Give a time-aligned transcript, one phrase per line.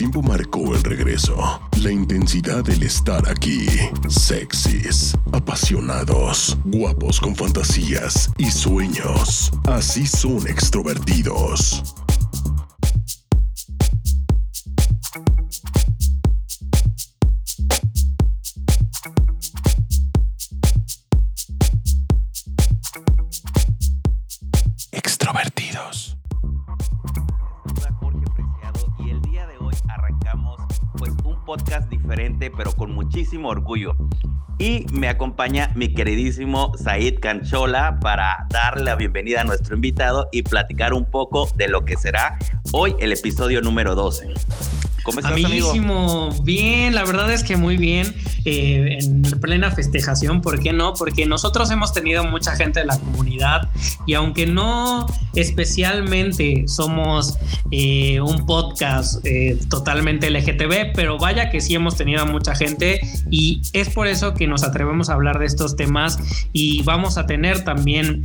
[0.00, 1.36] tiempo marcó el regreso.
[1.82, 3.66] La intensidad del estar aquí.
[4.08, 9.52] Sexys, apasionados, guapos con fantasías y sueños.
[9.66, 11.94] Así son extrovertidos.
[33.30, 33.94] Muchísimo orgullo.
[34.58, 40.42] Y me acompaña mi queridísimo Said Canchola para darle la bienvenida a nuestro invitado y
[40.42, 42.36] platicar un poco de lo que será
[42.72, 44.34] hoy el episodio número 12.
[45.04, 48.12] ¿Cómo estás, Amiguísimo, bien, la verdad es que muy bien,
[48.44, 50.94] eh, en plena festejación, ¿por qué no?
[50.94, 53.68] Porque nosotros hemos tenido mucha gente de la comunidad
[54.06, 57.38] y aunque no especialmente somos
[57.70, 63.60] eh, un podcast eh, totalmente LGTB, pero vaya que sí hemos tenido mucha gente y
[63.72, 66.18] es por eso que nos atrevemos a hablar de estos temas
[66.52, 68.24] y vamos a tener también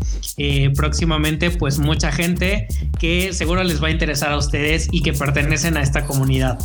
[0.75, 2.67] próximamente pues mucha gente
[2.99, 6.58] que seguro les va a interesar a ustedes y que pertenecen a esta comunidad.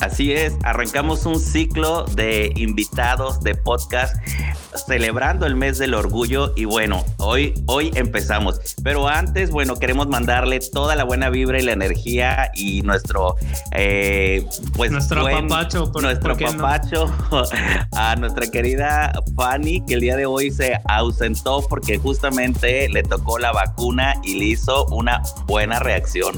[0.00, 2.83] Así es, arrancamos un ciclo de invitados
[3.42, 4.16] de podcast
[4.86, 8.60] celebrando el mes del orgullo y bueno, hoy, hoy empezamos.
[8.82, 13.36] Pero antes, bueno, queremos mandarle toda la buena vibra y la energía y nuestro,
[13.72, 14.46] eh,
[14.76, 17.12] pues, nuestro papacho, nuestro papacho
[17.92, 23.38] a nuestra querida Fanny, que el día de hoy se ausentó porque justamente le tocó
[23.38, 26.34] la vacuna y le hizo una buena reacción.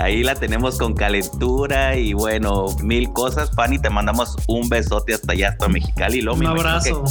[0.00, 3.50] Ahí la tenemos con calentura y bueno, mil cosas.
[3.50, 6.26] Fanny, te mandamos un besote hasta allá, hasta Mexicali.
[6.26, 7.04] un abrazo.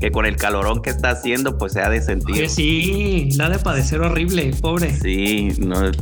[0.00, 2.34] Que, con el calorón que está haciendo, pues se ha de sentir.
[2.34, 4.92] Que sí, la de padecer horrible, pobre.
[4.96, 5.56] Sí,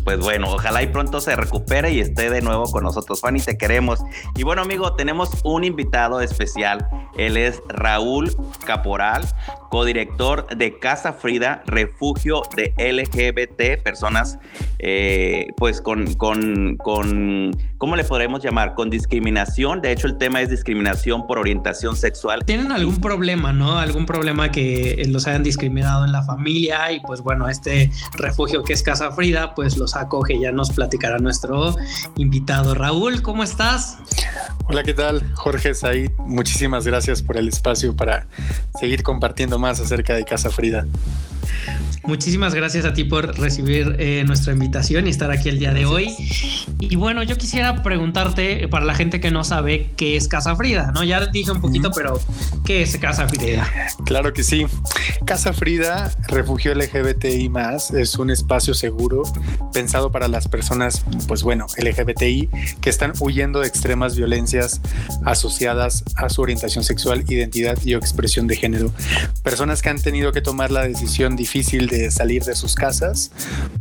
[0.05, 3.20] pues bueno, ojalá y pronto se recupere y esté de nuevo con nosotros.
[3.20, 4.00] Fanny, te queremos.
[4.36, 6.89] Y bueno, amigo, tenemos un invitado especial.
[7.19, 9.28] Él es Raúl Caporal,
[9.69, 14.39] codirector de Casa Frida, refugio de LGBT, personas
[14.79, 18.74] eh, pues con, con, con, ¿cómo le podremos llamar?
[18.74, 19.83] Con discriminación.
[19.83, 22.44] De hecho, el tema es discriminación por orientación sexual.
[22.44, 23.78] Tienen algún problema, ¿no?
[23.78, 28.72] Algún problema que los hayan discriminado en la familia y pues bueno, este refugio que
[28.72, 30.38] es Casa Frida, pues los acoge.
[30.40, 31.77] Ya nos platicará nuestro
[32.16, 32.74] invitado.
[32.74, 33.98] Raúl, ¿cómo estás?
[34.64, 35.22] Hola, ¿qué tal?
[35.34, 38.27] Jorge Said, muchísimas gracias por el espacio para
[38.78, 40.86] seguir compartiendo más acerca de Casa Frida.
[42.05, 45.84] Muchísimas gracias a ti por recibir eh, nuestra invitación y estar aquí el día de
[45.84, 46.14] hoy.
[46.78, 50.92] Y bueno, yo quisiera preguntarte para la gente que no sabe qué es Casa Frida,
[50.94, 51.05] ¿no?
[51.05, 52.20] Ya dije un poquito, pero
[52.64, 53.68] ¿qué es Casa Frida?
[54.05, 54.67] Claro que sí.
[55.24, 57.51] Casa Frida, refugio LGBTI
[57.95, 59.23] es un espacio seguro
[59.73, 62.48] pensado para las personas, pues bueno, LGBTI
[62.80, 64.80] que están huyendo de extremas violencias
[65.24, 68.92] asociadas a su orientación sexual, identidad y expresión de género.
[69.42, 73.30] Personas que han tenido que tomar la decisión difícil de salir de sus casas,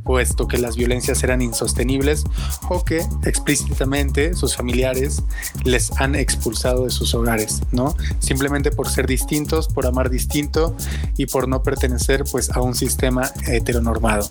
[0.04, 2.24] puesto que las violencias eran insostenibles
[2.70, 5.24] o que explícitamente sus familiares
[5.64, 7.96] les han expulsado de sus hogares, ¿no?
[8.20, 10.76] Simplemente por ser distintos, por amar distinto
[11.18, 14.30] y por no pertenecer pues a un sistema heteronormado.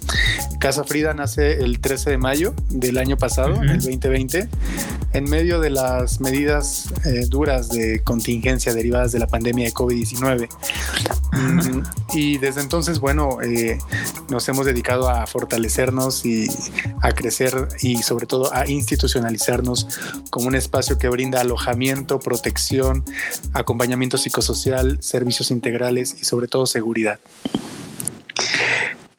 [0.61, 4.49] Casa Frida nace el 13 de mayo del año pasado, el 2020,
[5.13, 10.49] en medio de las medidas eh, duras de contingencia derivadas de la pandemia de COVID-19.
[11.33, 11.83] Mm,
[12.15, 13.79] y desde entonces, bueno, eh,
[14.29, 16.49] nos hemos dedicado a fortalecernos y
[17.01, 19.87] a crecer y sobre todo a institucionalizarnos
[20.31, 23.05] como un espacio que brinda alojamiento, protección,
[23.59, 27.19] acompañamiento psicosocial, servicios integrales y sobre todo seguridad.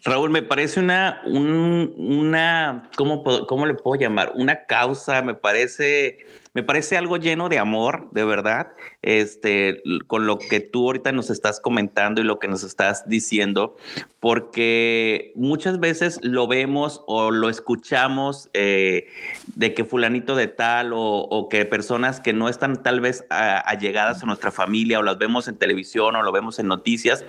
[0.03, 4.31] Raúl, me parece una, una, ¿cómo, ¿cómo le puedo llamar?
[4.35, 10.39] Una causa, me parece me parece algo lleno de amor, de verdad, este, con lo
[10.39, 13.77] que tú ahorita nos estás comentando y lo que nos estás diciendo,
[14.19, 19.07] porque muchas veces lo vemos o lo escuchamos eh,
[19.55, 24.25] de que fulanito de tal o, que personas que no están tal vez allegadas a
[24.25, 27.25] nuestra familia o las vemos en televisión o lo vemos en noticias,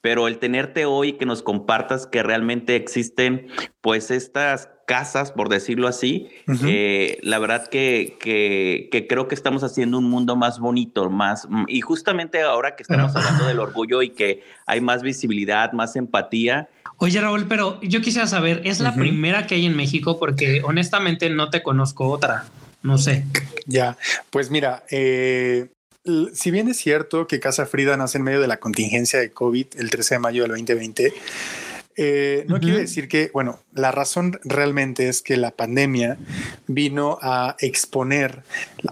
[0.00, 3.48] pero el tenerte hoy que nos compartas que realmente existen
[3.80, 6.28] pues estas casas, por decirlo así,
[6.64, 11.80] eh, la verdad que, que, creo que estamos haciendo un mundo más bonito, más, y
[11.80, 16.68] justamente ahora que estamos hablando del orgullo y que hay más visibilidad, más empatía.
[16.98, 20.18] Oye Raúl, pero yo quisiera saber, ¿es la primera que hay en México?
[20.18, 22.44] Porque honestamente no te conozco otra,
[22.82, 23.24] no sé.
[23.66, 23.98] Ya,
[24.30, 25.66] pues mira, eh,
[26.32, 29.66] si bien es cierto que Casa Frida nace en medio de la contingencia de COVID
[29.78, 31.12] el 13 de mayo del 2020,
[31.96, 36.18] Eh, no quiere decir que, bueno, la razón realmente es que la pandemia
[36.66, 38.42] vino a exponer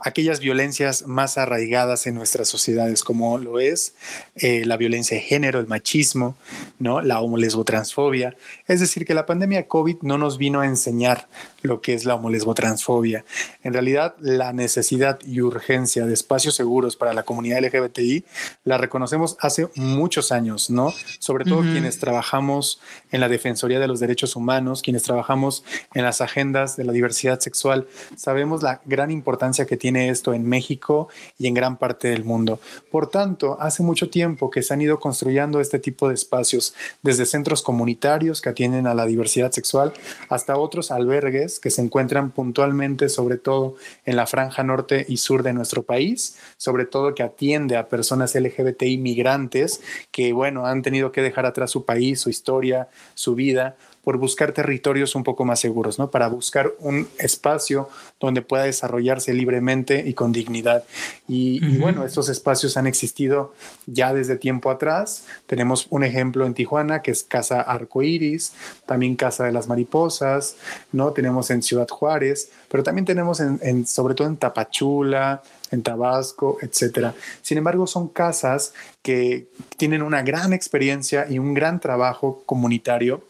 [0.03, 3.95] aquellas violencias más arraigadas en nuestras sociedades, como lo es
[4.37, 6.37] eh, la violencia de género, el machismo,
[6.79, 7.03] ¿no?
[7.03, 8.37] la homolesbotransfobia.
[8.67, 11.29] Es decir, que la pandemia COVID no nos vino a enseñar
[11.65, 13.25] lo que es la homolesbotransfobia.
[13.63, 18.25] En realidad, la necesidad y urgencia de espacios seguros para la comunidad LGBTI
[18.65, 20.93] la reconocemos hace muchos años, ¿no?
[21.19, 22.81] Sobre todo quienes trabajamos
[23.11, 25.65] en la Defensoría de los Derechos Humanos, quienes trabajamos
[25.95, 30.47] en las agendas de la diversidad sexual, sabemos la gran importancia que tiene esto en
[30.47, 31.09] México
[31.39, 32.61] y en gran parte del mundo.
[32.91, 37.25] Por tanto, hace mucho tiempo que se han ido construyendo este tipo de espacios, desde
[37.25, 39.95] centros comunitarios que atienden a la diversidad sexual
[40.29, 45.43] hasta otros albergues que se encuentran puntualmente, sobre todo en la franja norte y sur
[45.43, 49.81] de nuestro país, sobre todo que atiende a personas LGBTI migrantes
[50.11, 54.53] que, bueno, han tenido que dejar atrás su país, su historia, su vida por buscar
[54.53, 56.11] territorios un poco más seguros, ¿no?
[56.11, 57.89] Para buscar un espacio
[58.21, 60.85] donde pueda desarrollarse libremente y con dignidad.
[61.27, 63.55] Y, bueno, estos espacios han existido
[63.87, 65.25] ya desde tiempo atrás.
[65.47, 68.53] Tenemos un ejemplo en Tijuana que es Casa Arcoiris,
[68.87, 70.57] también Casa de las Mariposas,
[70.93, 71.13] ¿no?
[71.13, 77.15] Tenemos en Ciudad Juárez, pero también tenemos en, sobre todo en Tapachula, en Tabasco, etcétera.
[77.43, 83.23] Sin embargo, son casas que tienen una gran experiencia y un gran trabajo comunitario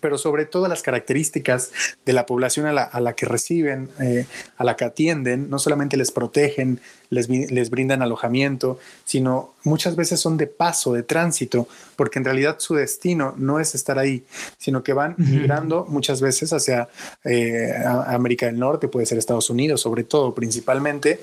[0.00, 1.72] pero sobre todo las características
[2.04, 4.26] de la población a la, que reciben, eh,
[4.56, 6.80] a la que atienden, no solamente les protegen,
[7.10, 12.56] les, les, brindan alojamiento, sino muchas veces son de paso, de tránsito, porque en realidad
[12.58, 14.24] su destino no es estar ahí,
[14.58, 16.88] sino que van migrando muchas veces hacia
[17.24, 17.72] eh,
[18.06, 21.20] América del Norte, puede ser Estados Unidos, sobre todo, principalmente,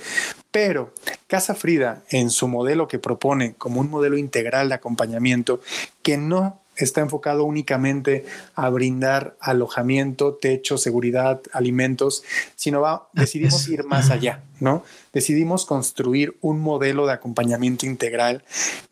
[0.52, 0.94] pero
[1.28, 5.62] Casa Frida, en su modelo que propone como un modelo integral de acompañamiento,
[6.02, 8.26] que no está enfocado únicamente
[8.56, 12.24] a brindar alojamiento, techo, seguridad, alimentos,
[12.56, 14.84] sino va, decidimos ir más allá, ¿no?
[15.14, 18.44] Decidimos construir un modelo de acompañamiento integral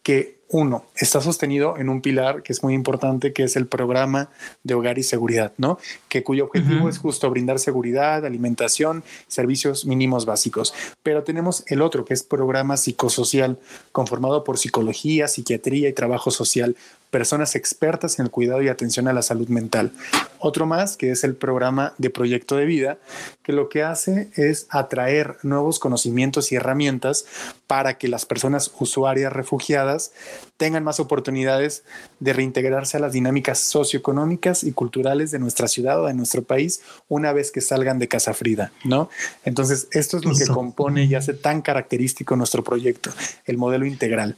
[0.01, 4.29] que uno, está sostenido en un pilar que es muy importante, que es el programa
[4.62, 5.79] de hogar y seguridad, ¿no?
[6.09, 10.75] Que cuyo objetivo es justo brindar seguridad, alimentación, servicios mínimos básicos.
[11.01, 13.57] Pero tenemos el otro, que es programa psicosocial,
[13.91, 16.75] conformado por psicología, psiquiatría y trabajo social,
[17.13, 19.92] personas expertas en el cuidado y atención a la salud mental.
[20.39, 22.98] Otro más, que es el programa de proyecto de vida,
[23.44, 27.25] que lo que hace es atraer nuevos conocimientos y herramientas
[27.68, 30.12] para que las personas usuarias refugiadas
[30.57, 31.83] tengan más oportunidades
[32.19, 36.81] de reintegrarse a las dinámicas socioeconómicas y culturales de nuestra ciudad o de nuestro país
[37.10, 39.07] una vez que salgan de Casa Frida, ¿no?
[39.45, 43.12] Entonces, esto es lo que compone y hace tan característico nuestro proyecto,
[43.45, 44.36] el modelo integral.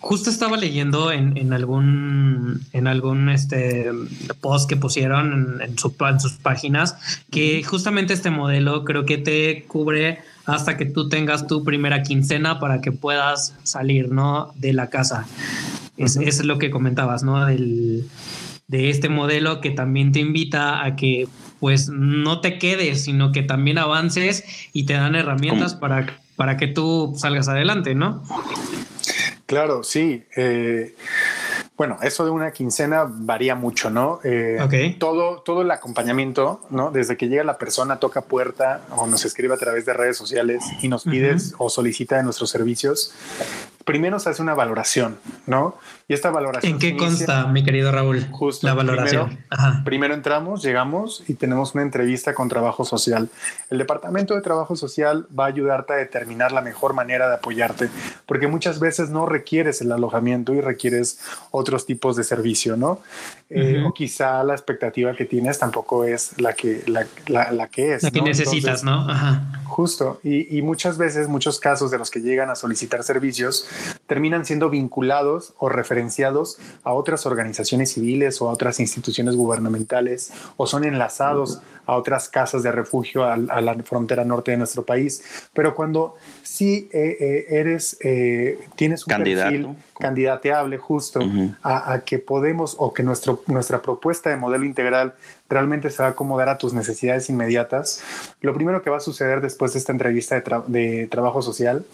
[0.00, 3.90] Justo estaba leyendo en, algún en algún este
[4.40, 5.92] post que pusieron en, sus
[6.42, 6.96] páginas
[7.30, 12.60] que justamente este modelo creo que te cubre hasta que tú tengas tu primera quincena
[12.60, 14.52] para que puedas salir ¿no?
[14.56, 15.26] de la casa.
[15.96, 17.46] Es, es lo que comentabas, ¿no?
[17.46, 18.06] Del,
[18.68, 21.28] de este modelo que también te invita a que
[21.60, 26.66] pues no te quedes, sino que también avances y te dan herramientas para, para que
[26.66, 28.22] tú salgas adelante, ¿no?
[29.46, 30.24] Claro, sí.
[30.36, 30.94] Eh,
[31.76, 34.18] bueno, eso de una quincena varía mucho, ¿no?
[34.24, 36.90] Eh, todo, todo el acompañamiento, ¿no?
[36.90, 40.64] Desde que llega la persona, toca puerta o nos escribe a través de redes sociales
[40.82, 43.14] y nos pides o solicita de nuestros servicios,
[43.86, 45.16] primero se hace una valoración,
[45.46, 45.78] ¿no?
[46.08, 46.72] Y esta valoración.
[46.72, 48.26] ¿En qué consta, mi querido Raúl?
[48.30, 48.66] Justo.
[48.66, 49.38] La valoración.
[49.84, 53.28] Primero, entramos, llegamos y tenemos una entrevista con trabajo social.
[53.70, 57.88] El departamento de trabajo social va a ayudarte a determinar la mejor manera de apoyarte,
[58.26, 61.20] porque muchas veces no requieres el alojamiento y requieres
[61.52, 63.00] otros tipos de servicio, ¿no?
[63.48, 68.02] Eh, o quizá la expectativa que tienes tampoco es la que, la, la, que es.
[68.02, 69.08] La que necesitas, ¿no?
[69.08, 69.62] Ajá.
[69.64, 70.20] Justo.
[70.24, 73.68] Y, y muchas veces, muchos casos de los que llegan a solicitar servicios,
[74.06, 80.66] terminan siendo vinculados o referenciados a otras organizaciones civiles o a otras instituciones gubernamentales o
[80.66, 85.48] son enlazados a otras casas de refugio a, la frontera norte de nuestro país.
[85.52, 89.50] Pero cuando sí eh, eh, eres, eh, tienes un Candidato.
[89.50, 91.20] perfil candidateable justo
[91.62, 95.14] a, a, que podemos o que nuestro, nuestra propuesta de modelo integral
[95.48, 98.02] realmente se va a acomodar a tus necesidades inmediatas,
[98.40, 101.84] lo primero que va a suceder después de esta entrevista de, trabajo social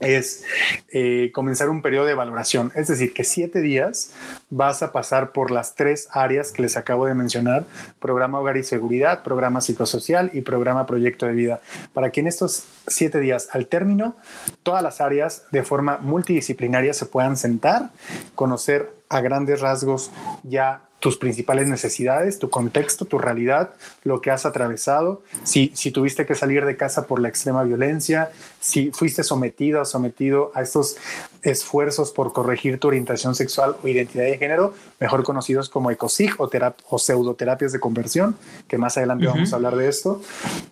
[0.00, 0.44] es
[0.92, 2.72] eh, comenzar un periodo de valoración.
[2.74, 4.12] Es decir, que siete días
[4.50, 7.64] vas a pasar por las tres áreas que les acabo de mencionar,
[8.00, 11.60] programa hogar y seguridad, programa psicosocial y programa proyecto de vida,
[11.92, 14.16] para que en estos siete días al término
[14.62, 17.90] todas las áreas de forma multidisciplinaria se puedan sentar,
[18.34, 20.10] conocer a grandes rasgos
[20.42, 26.26] ya tus principales necesidades, tu contexto, tu realidad, lo que has atravesado, si, si tuviste
[26.26, 28.30] que salir de casa por la extrema violencia,
[28.60, 30.96] si fuiste sometida o sometido a estos
[31.42, 36.50] esfuerzos por corregir tu orientación sexual o identidad de género, mejor conocidos como ECOSIG o,
[36.88, 38.36] o pseudoterapias de conversión,
[38.68, 40.20] que más adelante vamos a hablar de esto.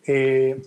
[0.06, 0.62] Eh,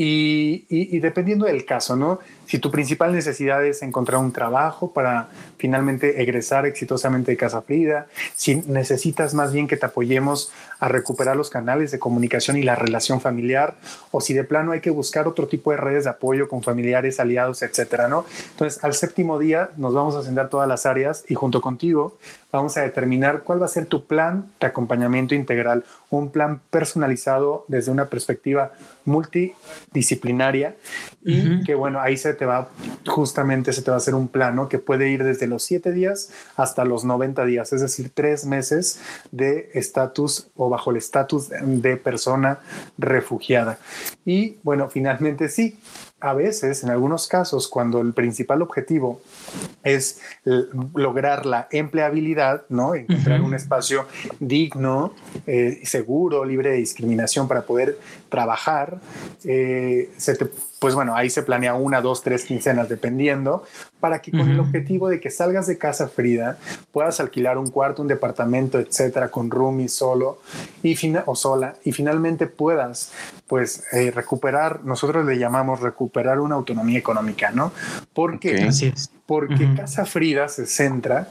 [0.00, 2.20] y, y, dependiendo del caso, ¿no?
[2.46, 8.06] Si tu principal necesidad es encontrar un trabajo para finalmente egresar exitosamente de Casa Frida,
[8.36, 12.76] si necesitas más bien que te apoyemos a recuperar los canales de comunicación y la
[12.76, 13.76] relación familiar,
[14.10, 17.20] o si de plano hay que buscar otro tipo de redes de apoyo con familiares,
[17.20, 18.24] aliados, etcétera, ¿no?
[18.50, 22.18] Entonces, al séptimo día nos vamos a sentar todas las áreas y junto contigo
[22.50, 27.64] vamos a determinar cuál va a ser tu plan de acompañamiento integral, un plan personalizado
[27.68, 28.72] desde una perspectiva
[29.04, 30.76] multidisciplinaria
[31.22, 32.68] y que bueno, ahí se te va,
[33.06, 36.30] justamente se te va a hacer un plano que puede ir desde los siete días
[36.56, 39.00] hasta los 90 días, es decir, tres meses
[39.30, 42.60] de estatus o bajo el estatus de persona
[42.96, 43.78] refugiada.
[44.24, 45.78] Y bueno, finalmente sí,
[46.20, 49.20] a veces, en algunos casos, cuando el principal objetivo
[49.84, 50.20] es
[50.94, 52.94] lograr la empleabilidad, ¿no?
[52.94, 54.06] Encontrar un espacio
[54.40, 55.14] digno,
[55.46, 57.98] eh, seguro, libre de discriminación para poder
[58.28, 58.98] trabajar,
[59.44, 60.46] eh, se te
[60.78, 63.64] pues bueno, ahí se planea una, dos, tres quincenas dependiendo,
[64.00, 66.56] para que con el objetivo de que salgas de casa Frida,
[66.92, 70.38] puedas alquilar un cuarto, un departamento, etcétera, con roomie solo
[70.82, 73.12] y o sola, y finalmente puedas,
[73.46, 77.72] pues, eh, recuperar, nosotros le llamamos recuperar una autonomía económica, ¿no?
[78.12, 78.92] Porque, Así
[79.28, 81.28] porque Casa Frida se centra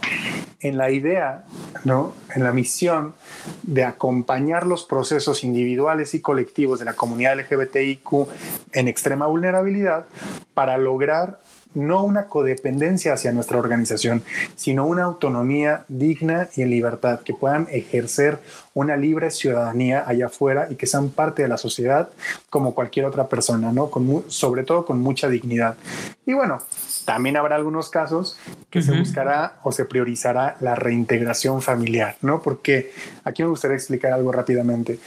[0.60, 1.46] en la idea,
[1.84, 2.14] ¿no?
[2.36, 3.16] En la misión
[3.64, 8.28] de acompañar los procesos individuales y colectivos de la comunidad LGBTIQ
[8.74, 10.06] en extrema vulnerabilidad
[10.54, 11.40] para lograr
[11.78, 14.24] no una codependencia hacia nuestra organización,
[14.56, 18.40] sino una autonomía digna y en libertad, que puedan ejercer
[18.74, 22.10] una libre ciudadanía allá afuera y que sean parte de la sociedad
[22.50, 23.90] como cualquier otra persona, ¿no?
[23.90, 25.78] Con, sobre todo con mucha dignidad.
[26.26, 26.60] Y bueno,
[27.06, 28.38] también habrá algunos casos
[28.70, 32.42] que se buscará o se priorizará la reintegración familiar, ¿no?
[32.42, 32.92] Porque
[33.24, 35.00] aquí me gustaría explicar algo rápidamente.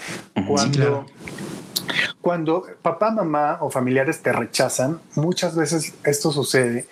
[0.48, 1.04] Cuando
[2.20, 6.86] cuando papá, mamá o familiares te rechazan, muchas veces esto sucede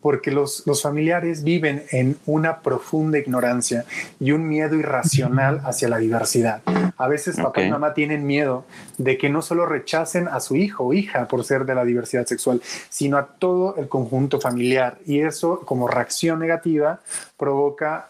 [0.00, 3.84] porque los, los familiares viven en una profunda ignorancia
[4.18, 6.62] y un miedo irracional hacia la diversidad.
[6.96, 8.64] A veces papá y mamá tienen miedo
[8.98, 12.26] de que no solo rechacen a su hijo o hija por ser de la diversidad
[12.26, 14.98] sexual, sino a todo el conjunto familiar.
[15.06, 17.00] Y eso, como reacción negativa,
[17.36, 18.08] provoca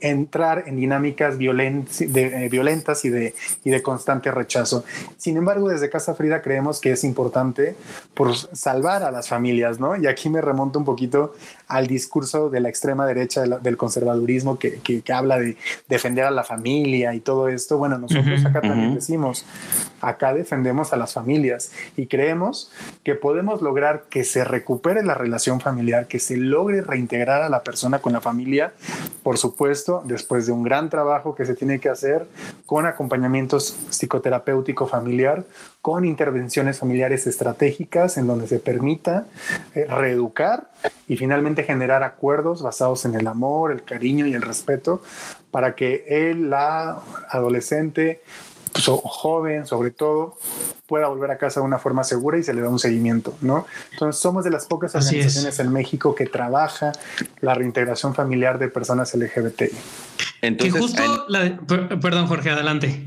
[0.00, 3.34] entrar en dinámicas eh, violentas y de,
[3.64, 4.84] y de constante rechazo.
[5.16, 7.76] Sin embargo, desde Casa Frida creemos que es importante
[8.14, 9.96] por salvar a las familias, ¿no?
[9.96, 11.34] Y aquí me remonto un poquito
[11.74, 15.56] al discurso de la extrema derecha del conservadurismo que, que, habla de
[15.88, 17.78] defender a la familia y todo esto.
[17.78, 19.44] Bueno, nosotros acá también decimos,
[20.00, 22.70] acá defendemos a las familias y creemos
[23.02, 27.64] que podemos lograr que se recupere la relación familiar, que se logre reintegrar a la
[27.64, 28.72] persona con la familia,
[29.24, 32.24] por supuesto, después de un gran trabajo que se tiene que hacer
[32.66, 35.44] con acompañamientos psicoterapéutico familiar,
[35.84, 39.26] con intervenciones familiares estratégicas en donde se permita
[39.74, 40.70] eh, reeducar
[41.08, 45.02] y finalmente generar acuerdos basados en el amor, el cariño y el respeto
[45.50, 48.22] para que él, la adolescente,
[48.72, 50.38] pues, joven sobre todo,
[50.86, 53.66] pueda volver a casa de una forma segura y se le da un seguimiento, ¿no?
[53.92, 56.92] Entonces somos de las pocas organizaciones en México que trabaja
[57.42, 59.68] la reintegración familiar de personas LGBTI.
[60.40, 61.26] Entonces, justo
[62.00, 63.04] perdón Jorge, adelante.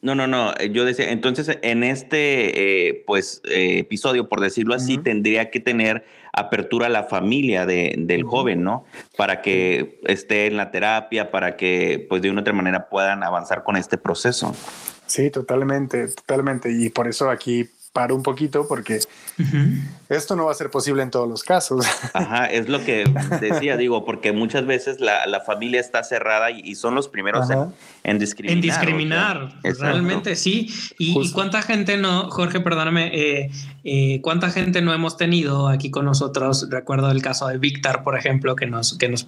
[0.00, 0.52] No, no, no.
[0.58, 5.60] Eh, yo decía, entonces en este eh, pues eh, episodio, por decirlo así, tendría que
[5.60, 8.84] tener apertura a la familia de, del joven, ¿no?
[9.16, 13.22] Para que esté en la terapia, para que pues de una u otra manera puedan
[13.22, 14.54] avanzar con este proceso.
[15.06, 16.72] Sí, totalmente, totalmente.
[16.72, 19.00] Y por eso aquí paro un poquito porque
[20.08, 21.86] esto no va a ser posible en todos los casos.
[22.14, 23.04] Ajá, es lo que
[23.40, 27.74] decía, digo, porque muchas veces la, la familia está cerrada y, son los primeros en,
[28.18, 28.56] discriminar.
[28.56, 30.68] En discriminar, realmente sí.
[30.98, 33.50] Y, cuánta gente no, Jorge, perdóname, eh,
[33.84, 36.68] eh, cuánta gente no hemos tenido aquí con nosotros.
[36.70, 39.26] Recuerdo el caso de Víctor, por ejemplo, que nos, que nos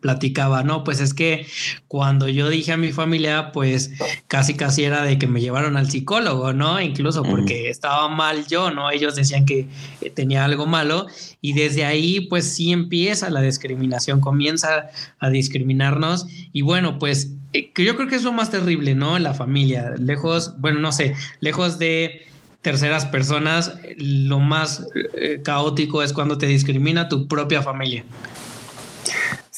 [0.00, 1.46] platicaba, no, pues es que
[1.86, 3.92] cuando yo dije a mi familia, pues
[4.26, 6.80] casi casi era de que me llevaron al psicólogo, ¿no?
[6.80, 8.90] Incluso porque estaba mal yo, ¿no?
[8.90, 9.68] Ellos decían que
[10.00, 11.06] eh, tenía algo malo
[11.40, 14.86] y desde ahí pues sí empieza la discriminación, comienza
[15.18, 19.18] a discriminarnos y bueno, pues eh, yo creo que es lo más terrible, ¿no?
[19.18, 22.26] La familia, lejos, bueno, no sé, lejos de
[22.62, 28.04] terceras personas, lo más eh, caótico es cuando te discrimina tu propia familia.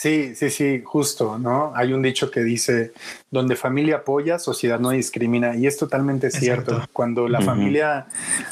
[0.01, 1.73] Sí, sí, sí, justo, ¿no?
[1.75, 2.93] Hay un dicho que dice,
[3.31, 6.89] donde familia apoya, sociedad no discrimina, y es totalmente cierto.
[6.95, 8.07] Cuando la familia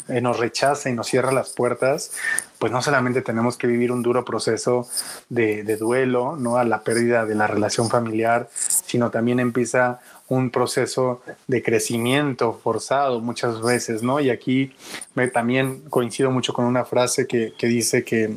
[0.09, 2.12] eh, nos rechaza y nos cierra las puertas,
[2.59, 4.87] pues no solamente tenemos que vivir un duro proceso
[5.30, 6.59] de, de duelo, ¿no?
[6.59, 8.50] A la pérdida de la relación familiar,
[8.88, 14.18] sino también empieza un proceso de crecimiento forzado muchas veces, ¿no?
[14.18, 14.75] Y aquí
[15.14, 18.37] me, también coincido mucho con una frase que, que dice que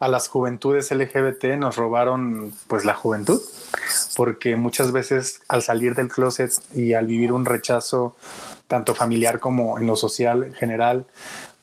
[0.00, 3.40] a las juventudes LGBT nos robaron pues la juventud,
[4.16, 8.16] porque muchas veces al salir del closet y al vivir un rechazo
[8.66, 11.06] tanto familiar como en lo social en general,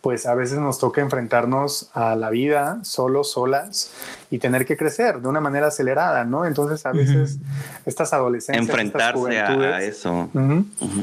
[0.05, 3.91] pues a veces nos toca enfrentarnos a la vida solos, solas
[4.29, 6.45] y tener que crecer de una manera acelerada, ¿no?
[6.45, 7.39] Entonces a veces
[7.87, 8.69] estas adolescencias...
[8.69, 10.29] Enfrentarse a eso.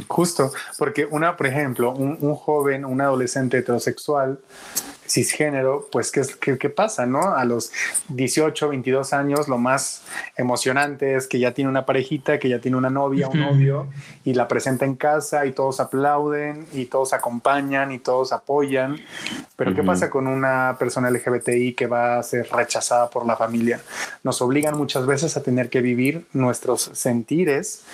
[0.07, 4.39] Justo, porque una, por ejemplo, un, un joven, un adolescente heterosexual,
[5.13, 7.35] cisgénero, pues ¿qué, qué, qué pasa, no?
[7.35, 7.73] A los
[8.09, 10.03] 18, 22 años, lo más
[10.37, 13.89] emocionante es que ya tiene una parejita, que ya tiene una novia, un novio,
[14.25, 18.99] y la presenta en casa y todos aplauden y todos acompañan y todos apoyan.
[19.57, 23.81] Pero ¿qué pasa con una persona LGBTI que va a ser rechazada por la familia?
[24.23, 27.85] Nos obligan muchas veces a tener que vivir nuestros sentires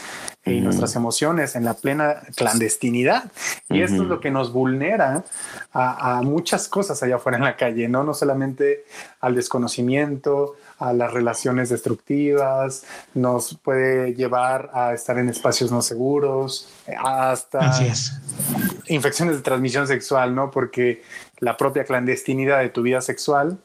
[0.48, 3.30] y nuestras emociones en la plena clandestinidad.
[3.68, 5.24] Y esto es lo que nos vulnera
[5.72, 8.04] a, a, muchas cosas allá afuera en la calle, ¿no?
[8.04, 8.84] No solamente
[9.20, 16.68] al desconocimiento, a las relaciones destructivas, nos puede llevar a estar en espacios no seguros,
[16.96, 17.78] hasta
[18.86, 20.50] infecciones de transmisión sexual, ¿no?
[20.50, 21.02] Porque
[21.40, 23.58] la propia clandestinidad de tu vida sexual,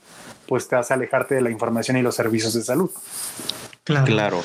[0.47, 2.91] pues te hace alejarte de la información y los servicios de salud.
[3.85, 4.05] Claro.
[4.05, 4.41] claro.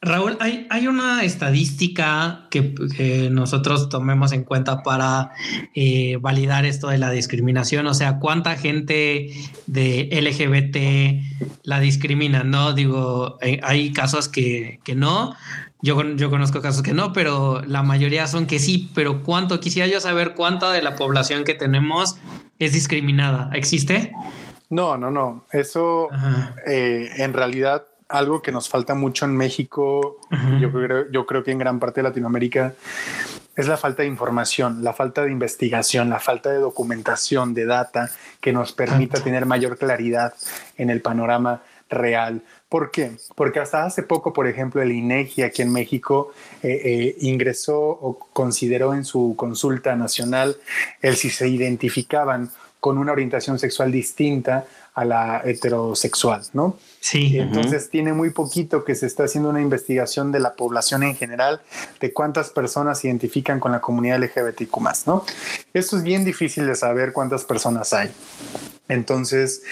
[0.00, 5.30] Raúl, hay, hay una estadística que, que, nosotros tomemos en cuenta para
[5.76, 7.86] eh, validar esto de la discriminación.
[7.86, 9.30] O sea, cuánta gente
[9.66, 12.72] de LGBT la discrimina, ¿no?
[12.72, 15.36] Digo, hay, hay casos que, que no.
[15.82, 18.90] Yo, yo conozco casos que no, pero la mayoría son que sí.
[18.94, 22.16] Pero cuánto, quisiera yo saber cuánta de la población que tenemos
[22.58, 23.50] es discriminada.
[23.54, 24.12] ¿Existe?
[24.68, 25.44] No, no, no.
[25.52, 26.08] Eso
[26.66, 30.18] eh, en realidad algo que nos falta mucho en México,
[30.60, 32.74] yo, creo, yo creo que en gran parte de Latinoamérica,
[33.56, 38.10] es la falta de información, la falta de investigación, la falta de documentación, de data
[38.40, 40.34] que nos permita tener mayor claridad
[40.76, 42.42] en el panorama real.
[42.68, 43.12] ¿Por qué?
[43.34, 48.18] Porque hasta hace poco, por ejemplo, el INEGI aquí en México eh, eh, ingresó o
[48.32, 50.56] consideró en su consulta nacional
[51.02, 56.76] el si se identificaban con una orientación sexual distinta a la heterosexual, ¿no?
[57.00, 57.38] Sí.
[57.38, 61.60] Entonces tiene muy poquito que se está haciendo una investigación de la población en general,
[62.00, 64.76] de cuántas personas se identifican con la comunidad LGBTQ
[65.06, 65.24] ¿no?
[65.72, 68.10] Esto es bien difícil de saber cuántas personas hay.
[68.90, 69.62] Entonces,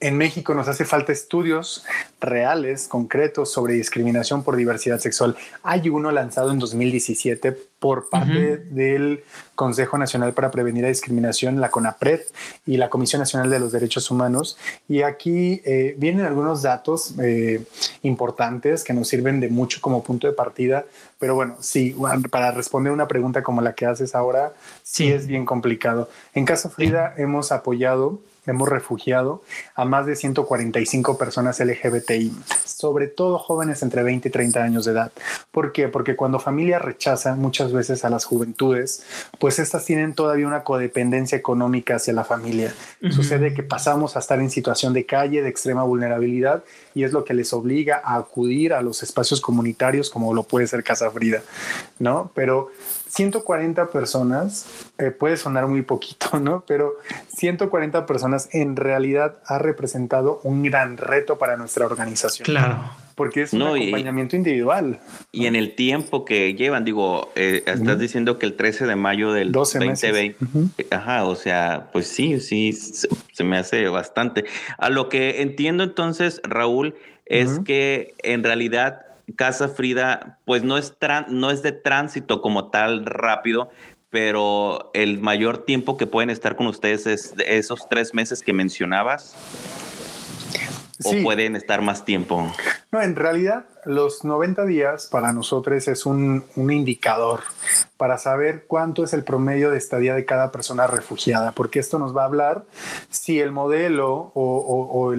[0.00, 1.84] en México nos hace falta estudios
[2.22, 5.36] reales, concretos sobre discriminación por diversidad sexual.
[5.62, 11.70] Hay uno lanzado en 2017 por parte del Consejo Nacional para Prevenir la Discriminación, la
[11.70, 12.22] CONAPRED
[12.64, 14.56] y la Comisión Nacional de los Derechos Humanos.
[14.88, 17.62] Y aquí eh, vienen algunos datos eh,
[18.02, 20.86] importantes que nos sirven de mucho como punto de partida.
[21.18, 21.94] Pero bueno, sí,
[22.30, 26.08] para responder una pregunta como la que haces ahora, sí, sí es bien complicado.
[26.32, 27.22] En caso Frida, sí.
[27.22, 29.42] hemos apoyado hemos refugiado
[29.74, 32.32] a más de 145 personas LGBTI,
[32.64, 35.12] sobre todo jóvenes entre 20 y 30 años de edad.
[35.50, 35.88] ¿Por qué?
[35.88, 39.04] Porque cuando familia rechaza muchas veces a las juventudes,
[39.38, 42.74] pues estas tienen todavía una codependencia económica hacia la familia.
[43.00, 43.12] Uh -huh.
[43.12, 47.24] Sucede que pasamos a estar en situación de calle, de extrema vulnerabilidad, y es lo
[47.24, 51.42] que les obliga a acudir a los espacios comunitarios como lo puede ser Casa Frida,
[51.98, 52.30] ¿no?
[52.34, 52.70] Pero
[53.12, 56.64] 140 personas, eh, puede sonar muy poquito, ¿no?
[56.66, 56.94] Pero
[57.36, 62.46] 140 personas en realidad ha representado un gran reto para nuestra organización.
[62.46, 62.90] Claro.
[63.14, 64.98] Porque es un no, acompañamiento y, individual.
[65.30, 67.96] Y en el tiempo que llevan, digo, eh, estás uh -huh.
[67.98, 70.86] diciendo que el 13 de mayo del 2020, uh -huh.
[70.90, 74.46] ajá, o sea, pues sí, sí, se, se, me hace bastante.
[74.78, 76.94] A lo que entiendo entonces, Raúl,
[77.26, 77.64] es uh -huh.
[77.64, 80.96] que en realidad Casa Frida, pues no es,
[81.28, 83.70] no es de tránsito como tal rápido,
[84.10, 88.52] pero el mayor tiempo que pueden estar con ustedes es de esos tres meses que
[88.52, 89.34] mencionabas.
[90.98, 91.20] Sí.
[91.20, 92.52] ¿O pueden estar más tiempo?
[92.92, 97.40] No, en realidad los 90 días para nosotros es un, indicador
[97.96, 102.16] para saber cuánto es el promedio de estadía de cada persona refugiada, porque esto nos
[102.16, 102.64] va a hablar
[103.10, 105.14] si el modelo o,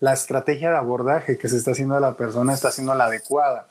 [0.00, 3.66] la estrategia de abordaje que se está haciendo a la persona está siendo la adecuada,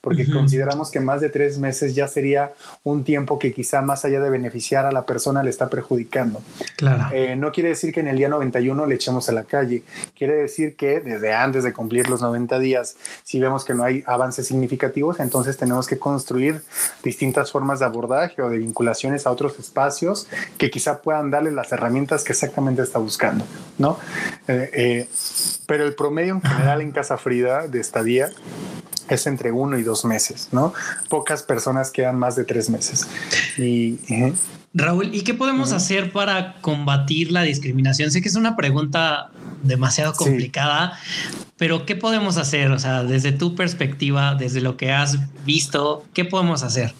[0.00, 4.20] porque consideramos que más de tres meses ya sería un tiempo que quizá más allá
[4.20, 6.42] de beneficiar a la persona le está perjudicando.
[6.76, 7.14] Claro.
[7.14, 9.82] Eh, no quiere decir que en el día 91 le echemos a la calle,
[10.16, 14.02] quiere decir que desde antes de cumplir los 90 días, si vemos que no hay
[14.06, 16.62] avances significativos, entonces tenemos que construir
[17.02, 21.72] distintas formas de abordaje o de vinculaciones a otros espacios que quizá puedan darle las
[21.72, 23.44] herramientas que exactamente está buscando,
[23.78, 23.98] ¿no?
[24.48, 25.08] Eh, eh,
[25.66, 28.30] pero el promedio en general en Casa Frida de estadía
[29.08, 30.72] es entre uno y dos meses, ¿no?
[31.08, 33.06] Pocas personas quedan más de tres meses.
[33.58, 33.98] Y,
[34.72, 38.10] Raúl, ¿y qué podemos hacer para combatir la discriminación?
[38.10, 39.30] Sé que es una pregunta
[39.64, 40.98] demasiado complicada,
[41.56, 42.70] pero ¿qué podemos hacer?
[42.70, 46.94] O sea, desde tu perspectiva, desde lo que has visto, ¿qué podemos hacer?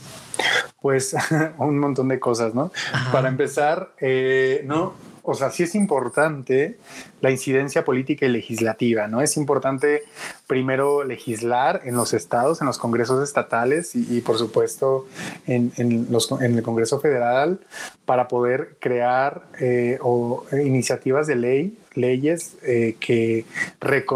[0.81, 1.14] Pues
[1.59, 2.72] un montón de cosas, ¿no?
[3.12, 4.94] Para empezar, eh, no,
[5.27, 6.77] o sea, sí es importante
[7.22, 9.22] la incidencia política y legislativa, ¿no?
[9.22, 10.03] Es importante
[10.46, 15.07] primero legislar en los estados, en los congresos estatales y, por supuesto
[15.46, 15.72] en,
[16.11, 17.61] los, en, el Congreso Federal
[18.05, 23.44] para poder crear eh, o, iniciativas de ley leyes eh, que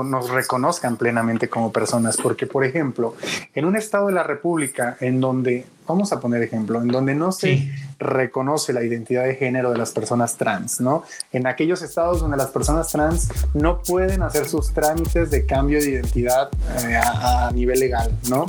[0.05, 2.17] nos reconozcan plenamente como personas.
[2.17, 3.15] Porque, por ejemplo,
[3.55, 7.33] en un estado de la República en donde, vamos a poner ejemplo, en donde no
[7.33, 11.03] se reconoce la identidad de género de las personas trans, ¿no?
[11.33, 15.91] En aquellos estados donde las personas trans no pueden hacer sus trámites de cambio de
[15.91, 16.49] identidad
[16.87, 18.47] eh, a, nivel legal, ¿no?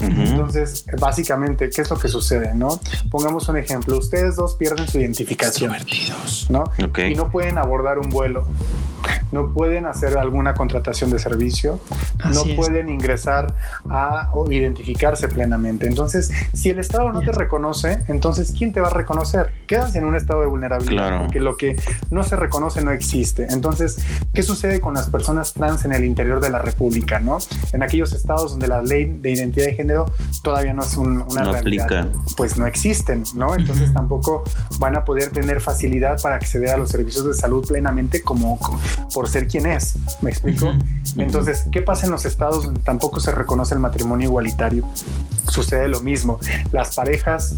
[0.00, 2.80] Entonces, básicamente, ¿qué es lo que sucede, no?
[3.10, 3.98] Pongamos un ejemplo.
[3.98, 5.72] Ustedes dos pierden su identificación,
[6.48, 6.64] ¿no?
[6.78, 8.46] Y no pueden abordar un vuelo
[9.32, 11.80] no pueden hacer alguna contratación de servicio,
[12.32, 13.54] no pueden ingresar
[13.88, 15.86] a o identificarse plenamente.
[15.86, 19.52] Entonces, si el Estado no te reconoce, entonces ¿quién te va a reconocer?
[19.66, 21.76] Quedas en un estado de vulnerabilidad porque lo que
[22.10, 23.46] no se reconoce no existe.
[23.50, 23.98] Entonces,
[24.34, 27.38] ¿qué sucede con las personas trans en el interior de la República, no?
[27.72, 32.08] En aquellos estados donde la ley de identidad de género todavía no es una realidad,
[32.36, 33.54] pues no existen, ¿no?
[33.54, 34.44] Entonces tampoco
[34.78, 38.58] van a poder tener facilidad para acceder a los servicios de salud plenamente como
[39.12, 39.94] por ser quien es.
[40.20, 40.72] ¿Me explico?
[41.16, 44.88] Entonces, ¿qué pasa en los estados donde tampoco se reconoce el matrimonio igualitario?
[45.48, 46.38] Sucede lo mismo.
[46.70, 47.56] Las parejas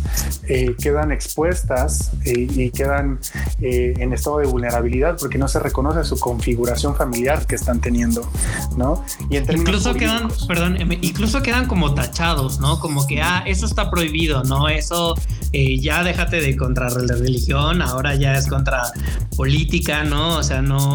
[0.48, 3.20] eh, quedan expuestas eh, y quedan
[3.60, 8.28] eh, en estado de vulnerabilidad porque no se reconoce su configuración familiar que están teniendo,
[8.76, 9.04] ¿no?
[9.30, 12.80] Y incluso quedan, perdón, incluso quedan como tachados, ¿no?
[12.80, 14.68] Como que, ah, eso está prohibido, ¿no?
[14.68, 15.14] Eso
[15.52, 18.90] ya déjate de contra la religión, ahora ya es contra
[19.36, 20.38] política, ¿no?
[20.38, 20.93] O sea, no,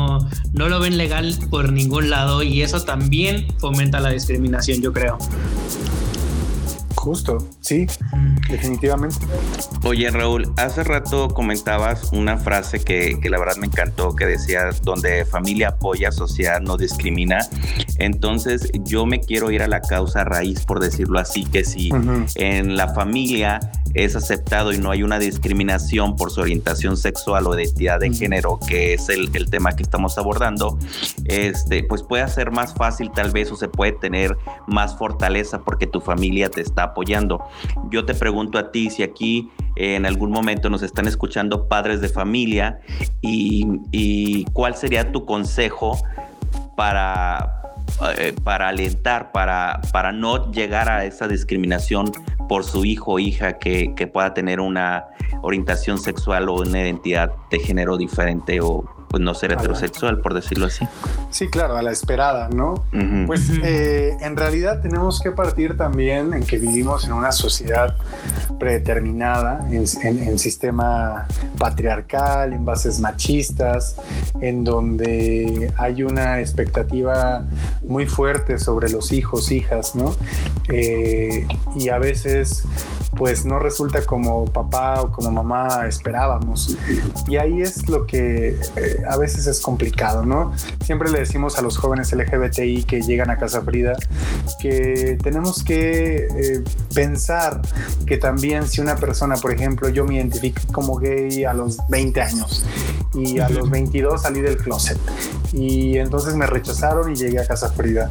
[0.54, 5.18] no lo ven legal por ningún lado y eso también fomenta la discriminación, yo creo.
[7.00, 7.88] Justo, sí,
[8.50, 9.26] definitivamente.
[9.86, 15.24] Oye, Raúl, hace rato comentabas una frase que, la verdad me encantó, que decía, donde
[15.24, 17.40] familia apoya, sociedad no discrimina.
[18.00, 21.90] Entonces, yo me quiero ir a la causa raíz, por decirlo así, que si
[22.36, 23.62] en la familia
[23.94, 28.60] es aceptado y no hay una discriminación por su orientación sexual o identidad de género,
[28.68, 30.78] que es el, el, tema que estamos abordando,
[31.26, 35.88] este, pues puede ser más fácil tal vez o se puede tener más fortaleza porque
[35.88, 37.44] tu familia te está apoyando.
[37.90, 42.10] Yo te pregunto a ti si aquí en algún momento nos están escuchando padres de
[42.10, 42.82] familia
[43.22, 45.98] y, y cuál sería tu consejo
[46.76, 47.64] para,
[48.18, 52.12] eh, para alentar, para, para no llegar a esa discriminación
[52.48, 55.06] por su hijo o hija que, que pueda tener una
[55.42, 60.68] orientación sexual o una identidad de género diferente o pues no ser heterosexual, por decirlo
[60.68, 60.88] así.
[61.32, 62.86] Sí, claro, a la esperada, ¿no?
[63.26, 67.96] Pues eh, en realidad tenemos que partir también en que vivimos en una sociedad
[68.60, 73.96] predeterminada, en, sistema patriarcal, en bases machistas,
[74.42, 77.46] en donde hay una expectativa
[77.88, 80.16] muy fuerte sobre los hijos, hijas, ¿no?
[80.68, 82.64] Eh, y a veces
[83.18, 86.78] pues no resulta como papá o como mamá esperábamos.
[87.28, 90.54] Y ahí es lo que eh, a veces es complicado, ¿no?
[90.84, 93.96] Siempre le decimos a los jóvenes LGBTI que llegan a Casa Frida
[94.60, 97.62] que tenemos que eh, pensar
[98.06, 102.22] que también si una persona, por ejemplo, yo me identifico como gay a los 20
[102.22, 102.66] años
[103.14, 104.98] y a los 22 salí del closet
[105.52, 108.10] y entonces me rechazaron y llegué a Casa Frida.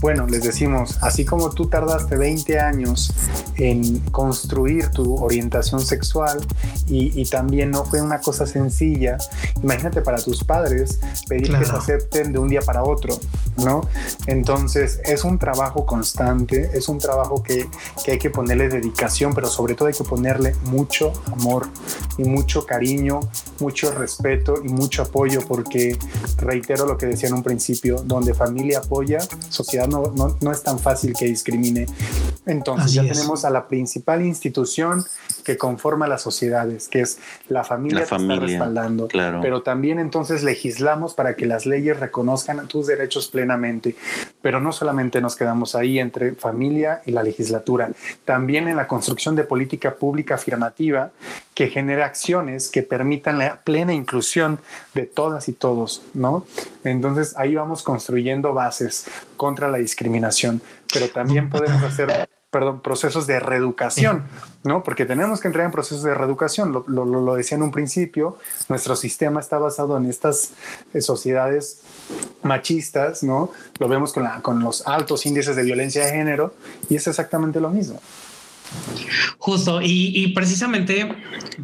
[0.00, 3.12] Bueno, les decimos, así como tú tardaste 20 años
[3.56, 6.38] en construir construir tu orientación sexual
[6.86, 9.18] y, también no fue una cosa sencilla.
[9.62, 13.18] Imagínate para tus padres pedir que se acepten de un día para otro,
[13.64, 13.80] ¿no?
[14.26, 17.68] Entonces es un trabajo constante, es un trabajo que,
[18.04, 21.66] que hay que ponerle dedicación, pero sobre todo hay que ponerle mucho amor
[22.16, 23.20] y mucho cariño,
[23.58, 25.98] mucho respeto y mucho apoyo, porque
[26.38, 30.62] reitero lo que decía en un principio, donde familia apoya, sociedad no, no, no es
[30.62, 31.86] tan fácil que discrimine.
[32.46, 35.04] Entonces ya tenemos a la principal institución
[35.44, 39.08] que conforma las sociedades, que es la familia, que está respaldando.
[39.08, 43.96] Pero también entonces legislamos para que las leyes reconozcan tus derechos plenamente.
[44.42, 47.90] Pero no solamente nos quedamos ahí entre familia y la legislatura,
[48.24, 51.10] también en la construcción de política pública afirmativa
[51.54, 54.60] que genere acciones que permitan la plena inclusión
[54.94, 56.46] de todas y todos, ¿no?
[56.84, 59.06] Entonces ahí vamos construyendo bases
[59.36, 64.24] contra la discriminación, pero también podemos hacer perdón, procesos de reeducación,
[64.64, 64.82] ¿no?
[64.82, 66.72] Porque tenemos que entrar en procesos de reeducación.
[66.72, 70.50] Lo, lo, decía en un principio, nuestro sistema está basado en estas
[70.92, 71.82] eh, sociedades
[72.42, 73.52] machistas, ¿no?
[73.78, 76.52] Lo vemos con, la, con los altos índices de violencia de género
[76.88, 78.00] y es exactamente lo mismo.
[79.38, 81.08] Justo, y, precisamente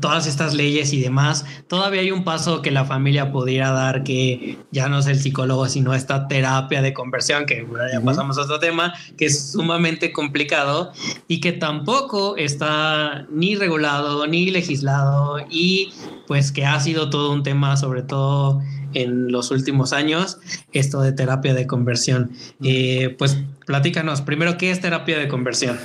[0.00, 4.58] todas estas leyes y demás, todavía hay un paso que la familia pudiera dar que
[4.70, 8.58] ya no es el psicólogo, sino esta terapia de conversión, que ya pasamos a otro
[8.58, 10.92] tema, que es sumamente complicado
[11.28, 15.92] y que tampoco está ni regulado ni legislado y
[16.26, 18.62] pues que ha sido todo un tema, sobre todo
[18.96, 20.38] en los últimos años,
[20.72, 22.30] esto de terapia de conversión.
[22.62, 25.76] Eh, pues Platícanos, primero, ¿qué es terapia de conversión?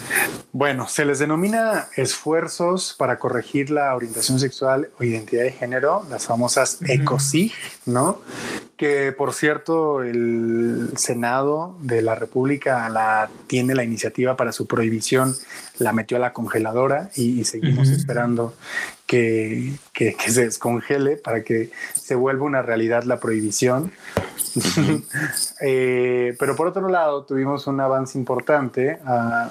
[0.52, 6.28] Bueno, se les denomina esfuerzos para corregir la orientación sexual o identidad de género, las
[6.28, 7.52] famosas ECOSIG,
[7.88, 8.22] ¿no?
[8.78, 15.34] Que por cierto, el Senado de la República la tiene la iniciativa para su prohibición,
[15.80, 18.54] la metió a la congeladora y, seguimos esperando
[19.12, 23.92] que, que, se descongele para que se vuelva una realidad la prohibición.
[25.64, 29.50] Eh, pero por otro lado, tuvimos un avance importante ah,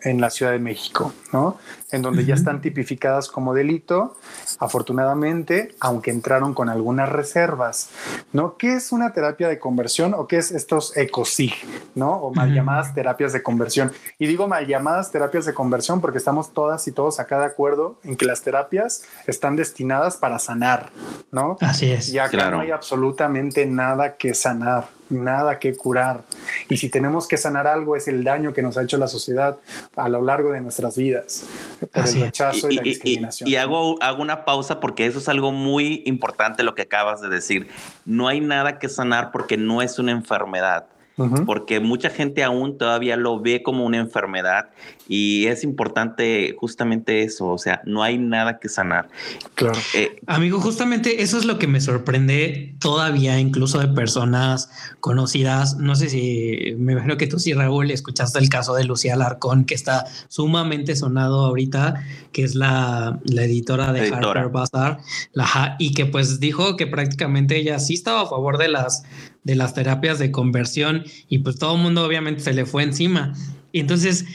[0.00, 1.58] en la Ciudad de México, ¿no?
[1.92, 4.16] En donde ya están tipificadas como delito,
[4.58, 7.90] afortunadamente, aunque entraron con algunas reservas,
[8.32, 8.56] ¿no?
[8.56, 11.54] ¿Qué es una terapia de conversión o qué es estos ECOSIG,
[11.94, 12.12] ¿no?
[12.12, 13.92] O mal llamadas terapias de conversión.
[14.18, 17.98] Y digo mal llamadas terapias de conversión porque estamos todas y todos acá de acuerdo
[18.04, 20.90] en que las terapias están destinadas para sanar,
[21.32, 21.56] ¿no?
[21.60, 22.08] Así es.
[22.10, 26.22] Y acá no hay absolutamente nada que sanar nada que curar.
[26.68, 29.58] Y si tenemos que sanar algo, es el daño que nos ha hecho la sociedad
[29.96, 31.44] a lo largo de nuestras vidas
[31.92, 33.48] por el rechazo y, la discriminación.
[33.48, 37.28] Y, hago, hago una pausa porque eso es algo muy importante lo que acabas de
[37.28, 37.68] decir.
[38.04, 40.86] No hay nada que sanar porque no es una enfermedad
[41.46, 44.70] porque mucha gente aún todavía lo ve como una enfermedad
[45.08, 49.08] y es importante justamente eso, o sea, no hay nada que sanar.
[49.54, 49.78] Claro.
[49.94, 55.76] Eh, Amigo, justamente eso es lo que me sorprende todavía, incluso de personas conocidas.
[55.78, 59.64] No sé si me imagino que tú sí, Raúl, escuchaste el caso de Lucía Larcón,
[59.64, 64.98] que está sumamente sonado ahorita, que es la, editora de Harper Bazaar,
[65.32, 69.02] la, y que pues dijo que prácticamente ella sí estaba a favor de las
[69.44, 73.34] de las terapias de conversión y pues todo el mundo obviamente se le fue encima.
[73.72, 74.26] Y entonces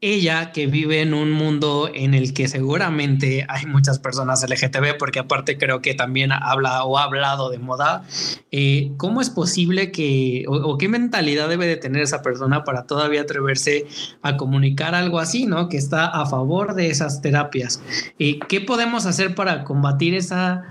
[0.00, 5.18] ella que vive en un mundo en el que seguramente hay muchas personas LGTB, porque
[5.18, 8.04] aparte creo que también habla o ha hablado de moda,
[8.52, 13.22] eh, ¿cómo es posible que, o, qué mentalidad debe de tener esa persona para todavía
[13.22, 13.86] atreverse
[14.22, 15.68] a comunicar algo así, ¿no?
[15.68, 17.82] Que está a favor de esas terapias.
[18.18, 20.64] ¿Y ¿Qué podemos hacer para combatir esa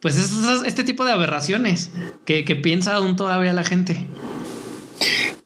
[0.00, 0.32] pues es,
[0.64, 1.90] este tipo de aberraciones
[2.24, 4.06] que, piensa aún todavía la gente.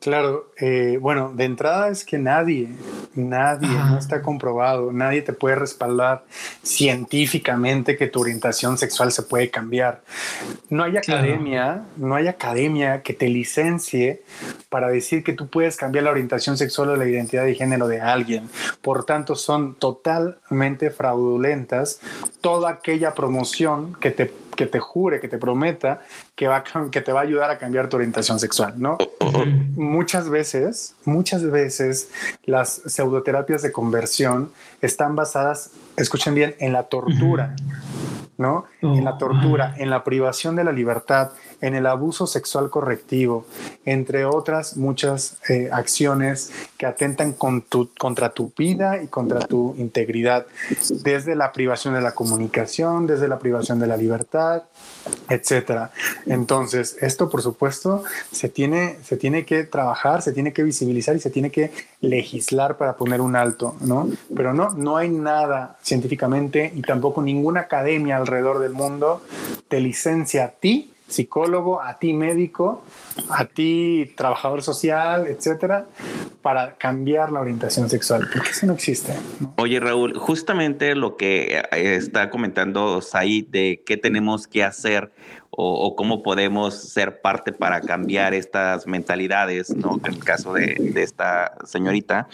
[0.00, 2.68] Claro, eh, bueno, de entrada es que nadie,
[3.14, 6.24] nadie, no está comprobado, nadie te puede respaldar
[6.62, 10.02] científicamente que tu orientación sexual se puede cambiar.
[10.70, 14.22] No hay academia, no hay academia que te licencie
[14.68, 18.00] para decir que tú puedes cambiar la orientación sexual o la identidad de género de
[18.00, 18.48] alguien.
[18.82, 22.00] Por tanto, son totalmente fraudulentas
[22.40, 26.00] toda aquella promoción que te que te jure, que te prometa
[26.34, 28.98] que, va, que te va a ayudar a cambiar tu orientación sexual, ¿no?
[29.76, 32.10] Muchas veces, muchas veces
[32.44, 37.54] las pseudoterapias de conversión están basadas, escuchen bien, en la tortura.
[38.36, 38.64] ¿no?
[38.82, 43.46] En la tortura, en la privación de la libertad, en el abuso sexual correctivo,
[43.84, 50.46] entre otras muchas eh, acciones que atentan contra tu vida y contra tu integridad,
[51.02, 54.64] desde la privación de la comunicación, desde la privación de la libertad,
[55.28, 55.90] etcétera.
[56.26, 61.20] Entonces, esto por supuesto se tiene, se tiene que trabajar, se tiene que visibilizar y
[61.20, 64.08] se tiene que legislar para poner un alto, ¿no?
[64.34, 69.22] Pero no, no hay nada científicamente y tampoco ninguna academia alrededor del mundo
[69.68, 72.84] te licencia a ti psicólogo, a ti médico,
[73.30, 75.86] a ti trabajador social, etcétera,
[76.42, 79.14] para cambiar la orientación sexual, porque eso no existe.
[79.56, 85.12] Oye, Raúl, justamente lo que eh, está comentando Said de qué tenemos que hacer
[85.56, 90.00] o, cómo podemos ser parte para cambiar estas mentalidades, ¿no?
[90.04, 92.28] En el caso de, esta señorita,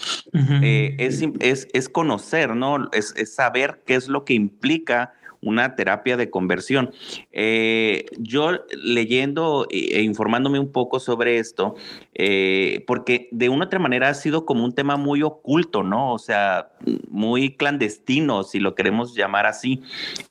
[0.62, 2.88] eh, es, es, es, conocer, ¿no?
[2.93, 6.92] Es, es saber qué es lo que implica una terapia de conversión.
[7.33, 11.74] Eh, yo leyendo e informándome un poco sobre esto,
[12.23, 16.13] eh, porque de una otra manera ha sido como un tema muy oculto, ¿no?
[16.13, 16.69] O sea,
[17.09, 19.83] muy clandestino, si lo queremos llamar así.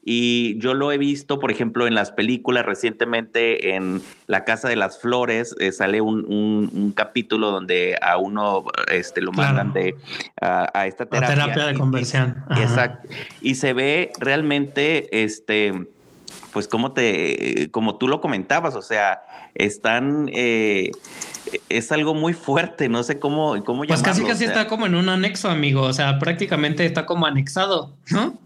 [0.06, 4.76] Y yo lo he visto, por ejemplo, en las películas recientemente en La Casa de
[4.76, 9.96] las Flores, eh, sale un, capítulo donde a uno este, lo mandan de,
[10.40, 11.36] a, esta terapia.
[11.36, 12.44] terapia de conversión.
[12.52, 13.10] exacto.
[13.42, 15.88] Y se ve realmente este,
[16.52, 19.24] pues como te, como tú lo comentabas, o sea,
[19.56, 20.92] están, eh,
[21.70, 25.10] es algo muy fuerte, no sé cómo, cómo Pues casi casi está como en un
[25.10, 28.38] anexo, amigo, o sea, prácticamente está como anexado, ¿no?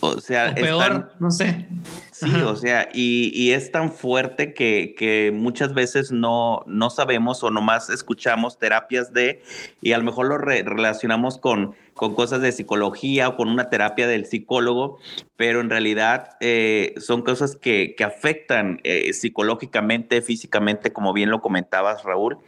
[0.00, 1.68] O sea, peor, no sé.
[2.10, 7.90] Sí, o sea, y, es tan fuerte que, muchas veces no, no sabemos o nomás
[7.90, 9.42] escuchamos terapias de,
[9.80, 14.06] y a lo mejor lo relacionamos con, con cosas de psicología o con una terapia
[14.06, 14.98] del psicólogo,
[15.36, 22.02] pero en realidad eh, son cosas que, afectan eh, psicológicamente, físicamente, como bien lo comentabas,
[22.02, 22.38] Raúl.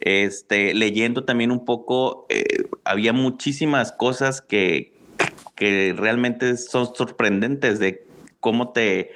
[0.00, 4.97] Este, leyendo también un poco, eh, había muchísimas cosas que,
[5.58, 8.06] que realmente son sorprendentes de
[8.38, 9.10] cómo te,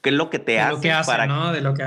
[0.00, 1.28] qué es lo que te hace para,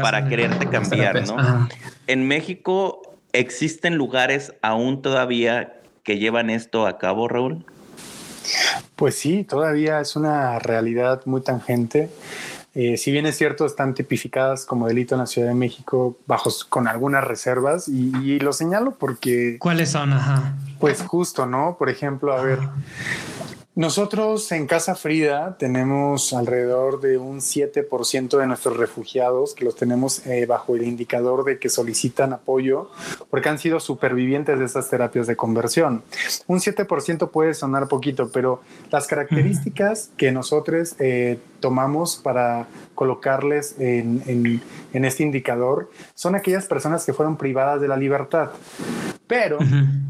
[0.02, 1.68] para quererte cambiar, ¿no?
[2.08, 3.02] En México
[3.34, 5.74] existen lugares aún todavía
[6.04, 7.66] que llevan esto a cabo, Raúl.
[8.96, 12.10] Pues sí, todavía es una realidad muy tangente.
[12.74, 16.64] Eh, si bien es cierto, están tipificadas como delito en la Ciudad de México bajos
[16.64, 19.58] con algunas reservas y, lo señalo porque...
[19.60, 20.14] ¿Cuáles son?
[20.14, 20.56] Ajá.
[20.80, 21.76] Pues justo, ¿no?
[21.78, 22.60] Por ejemplo, a ver,
[23.74, 30.28] nosotros en Casa Frida tenemos alrededor de un 7% de nuestros refugiados que los tenemos
[30.28, 32.92] eh, bajo el indicador de que solicitan apoyo
[33.30, 36.04] porque han sido supervivientes de estas terapias de conversión.
[36.48, 44.62] Un 7% puede sonar poquito, pero las características que nosotros eh, tomamos para colocarles en,
[44.92, 48.50] este indicador son aquellas personas que fueron privadas de la libertad.
[49.32, 49.60] Pero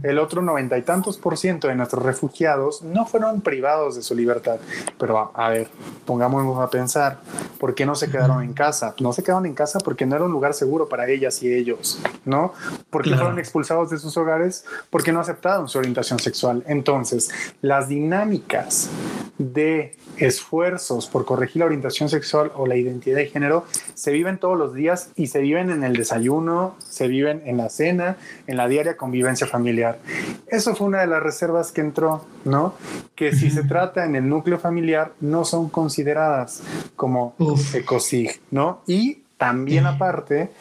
[0.02, 4.16] el otro noventa y tantos por ciento de nuestros refugiados no fueron privados de su
[4.16, 4.58] libertad.
[4.98, 5.68] Pero a, ver,
[6.08, 7.20] pongámonos a pensar,
[7.60, 8.96] ¿por qué no se quedaron en casa?
[9.00, 12.02] No se quedaron en casa porque no era un lugar seguro para ellas y ellos,
[12.26, 12.56] ¿no?
[12.90, 16.64] Porque fueron expulsados de sus hogares porque no aceptaron su orientación sexual.
[16.66, 17.30] Entonces,
[17.62, 18.90] las dinámicas
[19.38, 24.58] de esfuerzos por corregir la orientación sexual o la identidad de género se viven todos
[24.58, 28.68] los días y se viven en el desayuno, se viven en la cena, en la
[28.68, 30.00] diaria convivencia familiar.
[30.48, 32.76] Eso fue una de las reservas que entró, ¿no?
[33.16, 36.64] Que si se trata en el núcleo familiar no son consideradas
[36.96, 37.36] como
[37.74, 38.82] ecosig, ¿no?
[38.88, 40.52] Y también aparte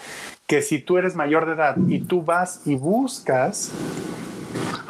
[0.46, 3.70] que si tú eres mayor de edad y tú vas y buscas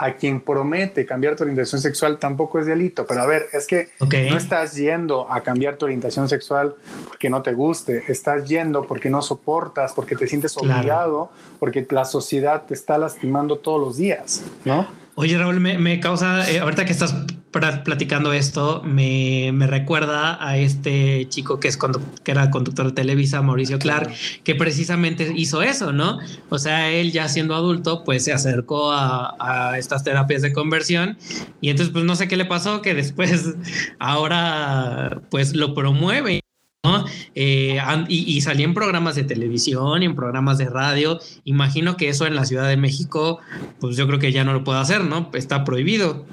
[0.00, 3.06] a quien promete cambiar tu orientación sexual tampoco es delito.
[3.06, 6.74] Pero a ver, es que no estás yendo a cambiar tu orientación sexual
[7.06, 12.06] porque no te guste, estás yendo porque no soportas, porque te sientes obligado, porque la
[12.06, 14.88] sociedad te está lastimando todos los días, ¿no?
[15.20, 17.14] Oye, Raúl, me, causa, eh, ahorita que estás
[17.50, 21.78] platicando esto, me, recuerda a este chico que, es
[22.24, 26.20] que era conductor de Televisa, Mauricio Clark, que precisamente hizo eso, ¿no?
[26.48, 31.18] O sea, él ya siendo adulto, pues se acercó a, a estas terapias de conversión
[31.60, 33.56] y entonces, pues no sé qué le pasó, que después
[33.98, 36.40] ahora, pues lo promueve
[36.82, 37.04] ¿no?
[37.34, 41.18] Eh, y, salí en programas de televisión y en programas de radio.
[41.44, 43.38] Imagino que eso en la Ciudad de México,
[43.80, 45.30] pues yo creo que ya no lo puedo hacer, ¿no?
[45.34, 46.24] Está prohibido.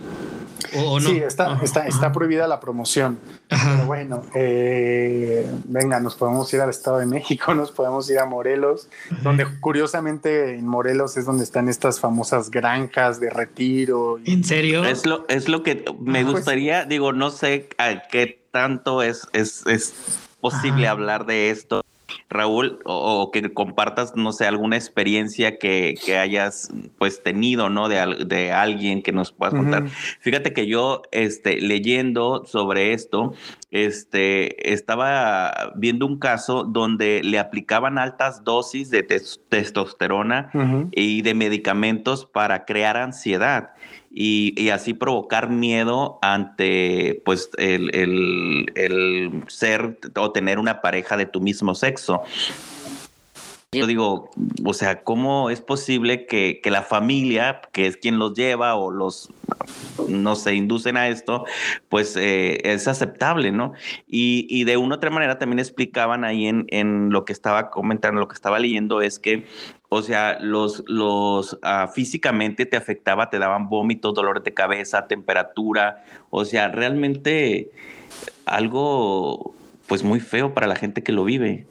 [0.75, 1.10] ¿O no?
[1.10, 3.19] Sí, está, está, está prohibida la promoción.
[3.47, 8.25] Pero bueno, eh, venga, nos podemos ir al Estado de México, nos podemos ir a
[8.25, 8.89] Morelos,
[9.21, 14.19] donde curiosamente en Morelos es donde están estas famosas granjas de retiro.
[14.25, 14.83] ¿En serio?
[14.83, 19.27] Es lo, es lo que me pues gustaría, digo, no sé a qué tanto es,
[19.33, 19.93] es, es
[20.41, 21.84] posible hablar de esto
[22.30, 27.89] Raúl, o, que compartas, no sé, alguna experiencia que, hayas pues tenido, ¿no?
[27.89, 29.88] De, de, alguien que nos puedas contar.
[30.19, 33.34] Fíjate que yo, este, leyendo sobre esto,
[33.71, 40.52] este, estaba viendo un caso donde le aplicaban altas dosis de testosterona
[40.91, 43.71] y de medicamentos para crear ansiedad
[44.12, 47.91] y, así provocar miedo ante pues el,
[48.75, 52.23] el, ser o tener una pareja de tu mismo sexo.
[53.73, 54.31] Yo digo,
[54.63, 58.91] o sea, ¿cómo es posible que, que, la familia, que es quien los lleva o
[58.91, 59.29] los,
[60.08, 61.45] no se inducen a esto,
[61.89, 63.73] pues eh, es aceptable, ¿no?
[64.08, 67.69] Y, y, de una u otra manera también explicaban ahí en, en lo que estaba
[67.69, 69.45] comentando, lo que estaba leyendo, es que
[69.90, 76.04] o sea, los, los ah, físicamente te afectaba, te daban vómitos, dolores de cabeza, temperatura.
[76.29, 77.71] O sea, realmente
[78.46, 79.54] algo
[79.88, 81.65] pues muy feo para la gente que lo vive.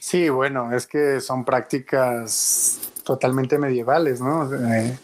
[0.00, 4.48] Sí, bueno, es que son prácticas totalmente medievales, ¿no?
[4.48, 4.98] De,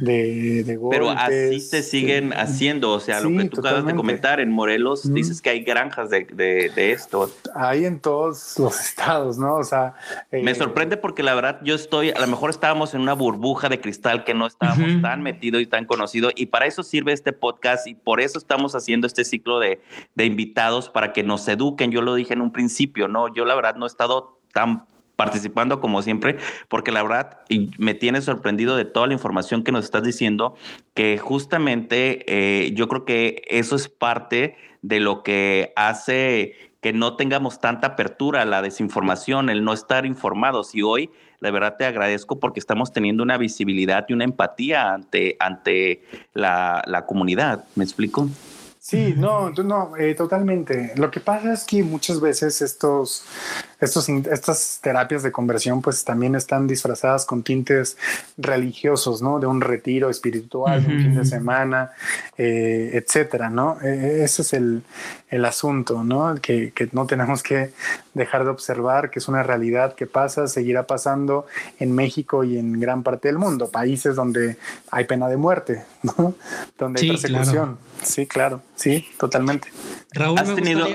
[0.00, 4.50] de, Pero así se siguen haciendo, o sea, lo que tú acabas de comentar, en
[4.50, 7.30] Morelos dices que hay granjas de, de, esto.
[7.54, 9.56] Hay en todos los estados, ¿no?
[9.56, 9.94] O sea...
[10.30, 13.68] Me eh, sorprende porque la verdad yo estoy, a lo mejor estábamos en una burbuja
[13.68, 17.32] de cristal que no estábamos tan metidos y tan conocidos y para eso sirve este
[17.32, 19.80] podcast y por eso estamos haciendo este ciclo de,
[20.14, 21.90] de invitados para que nos eduquen.
[21.92, 23.32] Yo lo dije en un principio, ¿no?
[23.32, 24.86] Yo la verdad no he estado tan
[25.18, 26.38] participando como siempre,
[26.68, 27.40] porque la verdad
[27.76, 30.54] me tiene sorprendido de toda la información que nos estás diciendo,
[30.94, 37.16] que justamente eh, yo creo que eso es parte de lo que hace que no
[37.16, 40.76] tengamos tanta apertura a la desinformación, el no estar informados.
[40.76, 41.10] Y hoy,
[41.40, 46.84] la verdad, te agradezco porque estamos teniendo una visibilidad y una empatía ante, ante la,
[46.86, 47.64] la comunidad.
[47.74, 48.28] ¿Me explico?
[48.88, 50.94] Sí, no, no, eh, totalmente.
[50.96, 53.22] Lo que pasa es que muchas veces estos,
[53.80, 57.98] estos, estas terapias de conversión pues también están disfrazadas con tintes
[58.38, 59.40] religiosos, ¿no?
[59.40, 61.90] De un retiro espiritual, de un fin de semana,
[62.38, 63.78] eh, etcétera, ¿no?
[63.82, 64.82] E, e, ese es el,
[65.28, 66.36] el asunto, ¿no?
[66.40, 67.72] Que, que, no tenemos que
[68.14, 71.44] dejar de observar, que es una realidad que pasa, seguirá pasando
[71.78, 74.56] en México y en gran parte del mundo, países donde
[74.90, 76.34] hay pena de muerte, ¿no?
[76.78, 77.78] Donde hay persecución.
[78.02, 79.68] Sí, claro, sí, totalmente.
[80.12, 80.86] Raúl, ¿has tenido,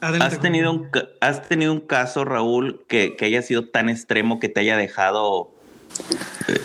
[0.00, 0.88] has, tenido un,
[1.20, 5.50] ¿has tenido un caso, Raúl, que, que, haya sido tan extremo que te haya dejado
[6.48, 6.60] eh,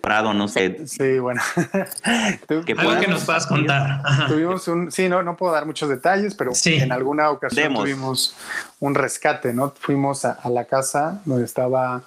[0.00, 0.86] parado, no sé?
[0.86, 1.42] Sí, bueno.
[2.64, 4.02] que Algo que nos puedas contar.
[4.28, 8.34] Tuvimos un, sí, no, no puedo dar muchos detalles, pero en alguna ocasión tuvimos
[8.80, 9.74] un rescate, ¿no?
[9.78, 12.02] Fuimos a la casa donde estaba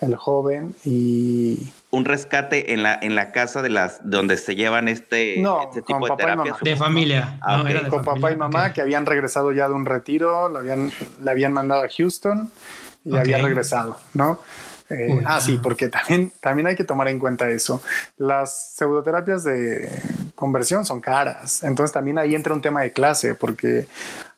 [0.00, 4.88] el joven y un rescate en la en la casa de las donde se llevan
[4.88, 7.38] este, este tipo de terapias de familia.
[7.40, 10.92] Ah, con papá y mamá que habían regresado ya de un retiro lo habían
[11.22, 12.50] le habían mandado a Houston
[13.04, 14.40] y había regresado no
[14.94, 17.82] eh, ah, sí, porque también, también hay que tomar en cuenta eso.
[18.16, 19.90] Las pseudoterapias de
[20.34, 23.86] conversión son caras, entonces también ahí entra un tema de clase, porque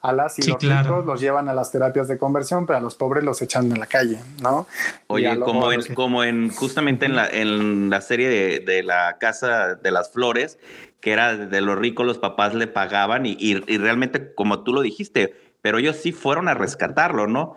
[0.00, 2.94] a las y los ricos los llevan a las terapias de conversión, pero a los
[2.94, 4.66] pobres los echan en la calle, ¿no?
[5.08, 9.74] Oye, como en, como en justamente en la, en la serie de, de, la Casa
[9.74, 10.58] de las Flores,
[11.00, 14.72] que era de los ricos, los papás le pagaban y, y, y realmente, como tú
[14.72, 15.34] lo dijiste,
[15.66, 17.56] pero ellos sí fueron a rescatarlo, ¿no?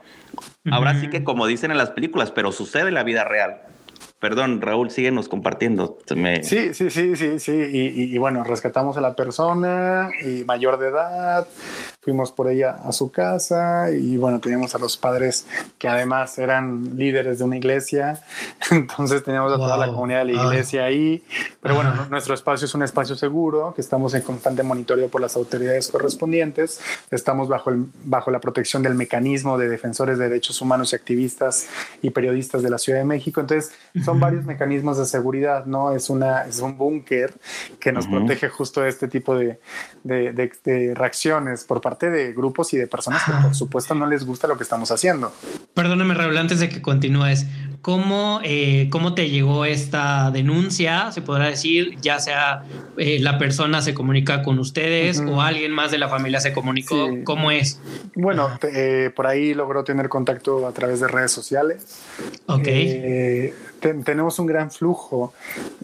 [0.71, 3.61] Ahora sí que como dicen en las películas, pero sucede en la vida real.
[4.19, 5.99] Perdón, Raúl, síguenos compartiendo.
[6.41, 7.51] Sí, sí, sí, sí, sí.
[7.51, 11.47] Y, y, bueno, rescatamos a la persona y mayor de edad,
[12.09, 15.45] fuimos por ella a su casa y bueno, teníamos a los padres
[15.77, 18.23] que además eran líderes de una iglesia,
[18.71, 21.23] entonces teníamos a toda la comunidad de la iglesia ahí.
[21.61, 25.35] Pero bueno, nuestro espacio es un espacio seguro, que estamos en constante monitoreo por las
[25.35, 26.81] autoridades correspondientes,
[27.11, 31.67] estamos bajo, el, bajo la protección del mecanismo de defensores de derechos humanos y activistas
[32.01, 33.39] y periodistas de la Ciudad de México.
[33.39, 33.71] Entonces,
[34.03, 35.91] son varios mecanismos de seguridad, ¿no?
[35.91, 37.35] Es, una, es un búnker
[37.79, 39.59] que nos protege justo de este tipo de,
[40.03, 44.47] de, reacciones por parte de grupos y de personas que por supuesto no les gusta
[44.47, 45.33] lo que estamos haciendo.
[45.73, 47.45] Perdóname, Raúl, antes de que continúes,
[47.81, 51.11] ¿cómo, eh, ¿cómo te llegó esta denuncia?
[51.11, 52.63] Se podrá decir, ya sea
[52.97, 57.09] eh, la persona se comunica con ustedes o alguien más de la familia se comunicó.
[57.23, 57.79] ¿Cómo es?
[58.15, 62.01] Bueno, eh, por ahí logró tener contacto a través de redes sociales.
[62.47, 62.67] Ok
[63.79, 65.33] tenemos un gran flujo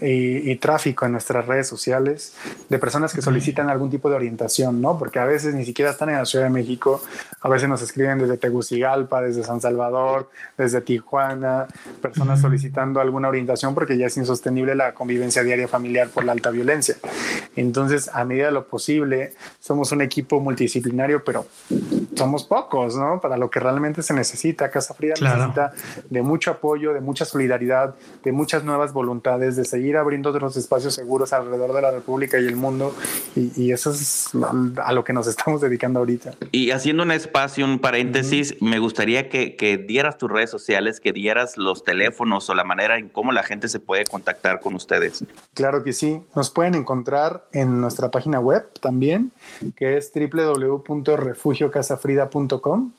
[0.02, 2.36] y, tráfico en nuestras redes sociales
[2.70, 4.98] de personas que solicitan algún tipo de orientación, ¿no?
[4.98, 7.02] Porque a veces ni siquiera están en la Ciudad de México,
[7.42, 11.68] a veces nos escriben desde Tegucigalpa, desde San Salvador, desde Tijuana,
[12.02, 16.52] personas solicitando alguna orientación porque ya es insostenible la convivencia diaria familiar por la alta
[16.52, 16.96] violencia.
[17.56, 21.46] Entonces, a medida de lo posible, somos un equipo multidisciplinario, pero
[22.16, 23.20] somos pocos, ¿no?
[23.22, 24.70] Para lo que realmente se necesita.
[24.70, 25.74] Casa Frida necesita
[26.10, 27.66] de mucho apoyo, de mucha solidaridad
[28.24, 32.46] de muchas nuevas voluntades, de seguir abriendo otros espacios seguros alrededor de la República y
[32.46, 32.96] el mundo.
[33.36, 34.30] Y, eso es
[34.84, 36.34] a lo que nos estamos dedicando ahorita.
[36.52, 41.12] Y haciendo un espacio, un paréntesis, me gustaría que, que, dieras tus redes sociales, que
[41.12, 45.26] dieras los teléfonos o la manera en cómo la gente se puede contactar con ustedes.
[45.54, 46.22] Claro que sí.
[46.36, 49.32] Nos pueden encontrar en nuestra página web también,
[49.76, 50.12] que es
[52.06, 52.92] www.refugiocasafrida.com.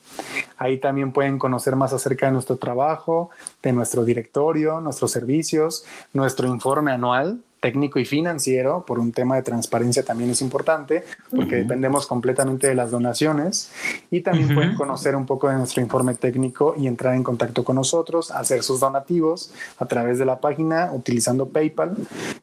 [0.57, 3.29] Ahí también pueden conocer más acerca de nuestro trabajo,
[3.61, 9.41] de nuestro directorio, nuestros servicios, nuestro informe anual técnico y financiero, por un tema de
[9.41, 11.03] transparencia también es importante,
[11.35, 13.71] porque dependemos completamente de las donaciones,
[14.11, 17.77] y también pueden conocer un poco de nuestro informe técnico y entrar en contacto con
[17.77, 21.97] nosotros, hacer sus donativos a través de la página utilizando PayPal.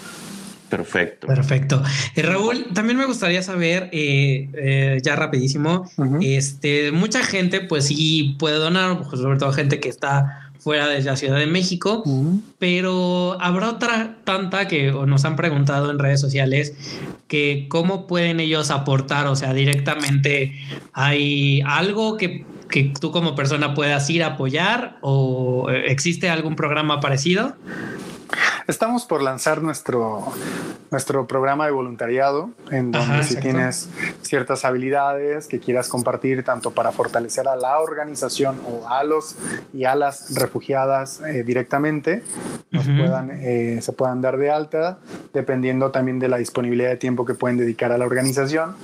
[0.69, 1.28] Perfecto.
[1.28, 1.84] Perfecto.
[2.15, 5.89] Eh, Raúl, también me gustaría saber, eh, eh, ya rapidísimo,
[6.22, 11.01] este, mucha gente pues sí puede donar, pues, sobre todo gente que está fuera de
[11.01, 12.03] la Ciudad de México,
[12.59, 16.74] pero habrá otra tanta que nos han preguntado en redes sociales
[17.28, 20.53] que cómo pueden ellos aportar, o sea, directamente
[20.93, 26.99] hay algo que, que tú como persona puedas ir a apoyar o existe algún programa
[26.99, 27.55] parecido.
[28.68, 30.24] Estamos por lanzar nuestro,
[30.92, 33.90] nuestro programa de voluntariado, en donde si tienes
[34.22, 39.36] ciertas habilidades que quieras compartir tanto para fortalecer a la organización o a los
[39.74, 42.24] y a las refugiadas eh, directamente,
[42.72, 45.00] puedan, eh, se puedan dar de alta,
[45.34, 48.76] dependiendo también de la disponibilidad de tiempo que pueden dedicar a la organización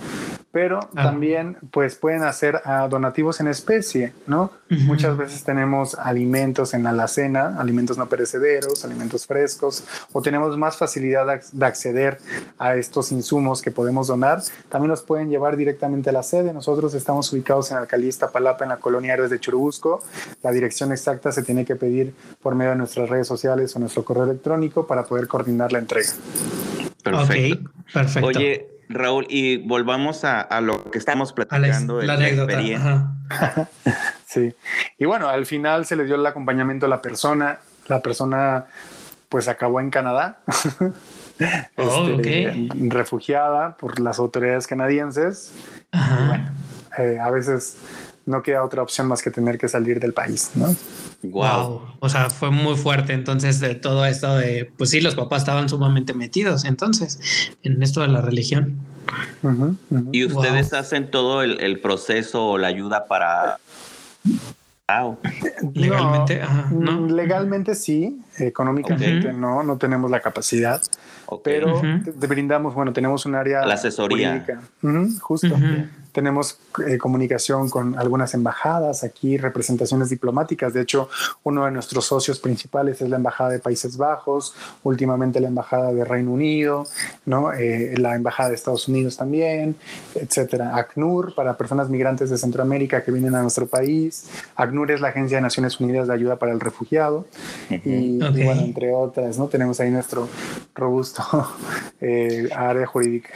[0.58, 1.04] pero ah.
[1.04, 4.50] también pues pueden hacer ah, donativos en especie, ¿no?
[4.70, 10.76] Muchas veces tenemos alimentos en la alacena, alimentos no perecederos, alimentos frescos, o tenemos más
[10.76, 12.18] facilidad de acceder
[12.58, 14.42] a estos insumos que podemos donar.
[14.68, 16.52] También los pueden llevar directamente a la sede.
[16.54, 20.04] Nosotros estamos ubicados en Alcaldía Palapa, en la colonia Héroes de Churubusco.
[20.42, 24.04] La dirección exacta se tiene que pedir por medio de nuestras redes sociales o nuestro
[24.04, 26.10] correo electrónico para poder coordinar la entrega.
[27.04, 27.70] Perfecto.
[27.94, 28.28] perfecto.
[28.28, 33.12] Oye, Raúl, y volvamos a, lo que estamos platicando la, de la, experiencia.
[34.26, 34.54] sí.
[34.98, 37.60] Y bueno, al final se le dio el acompañamiento a la persona.
[37.88, 38.66] La persona
[39.30, 40.40] pues acabó en Canadá.
[41.76, 45.54] Oh, este, refugiada por las autoridades canadienses.
[45.92, 46.50] Bueno,
[46.98, 47.78] eh, a veces
[48.28, 50.76] no queda otra opción más que tener que salir del país, ¿no?
[51.24, 51.82] Wow.
[52.00, 53.14] O sea, fue muy fuerte.
[53.14, 57.20] Entonces, de todo esto de, pues sí, los papás estaban sumamente metidos entonces
[57.64, 58.76] en esto de la religión.
[60.12, 63.58] Y ustedes hacen todo el, proceso o la ayuda para.
[65.74, 70.82] Legalmente, mm, legalmente sí, económicamente no, no tenemos la capacidad,
[71.44, 74.46] pero te, brindamos, bueno, tenemos un área la asesoría,
[75.20, 75.54] justo.
[76.18, 76.58] Tenemos
[76.88, 80.74] eh, comunicación con algunas embajadas aquí, representaciones diplomáticas.
[80.74, 81.10] De hecho,
[81.44, 86.04] uno de nuestros socios principales es la Embajada de Países Bajos, últimamente la Embajada de
[86.04, 86.88] Reino Unido,
[87.28, 87.54] ¿no?
[87.54, 89.76] Eh, la Embajada de Estados Unidos también,
[90.16, 90.76] etcétera.
[90.76, 94.28] ACNUR para personas migrantes de Centroamérica que vienen a nuestro país.
[94.56, 97.28] ACNUR es la Agencia de Naciones Unidas de Ayuda para el Refugiado.
[97.70, 99.50] y, bueno, entre otras, ¿no?
[99.50, 100.28] Tenemos ahí nuestro
[100.74, 101.24] robusto
[102.02, 103.30] eh, área jurídica.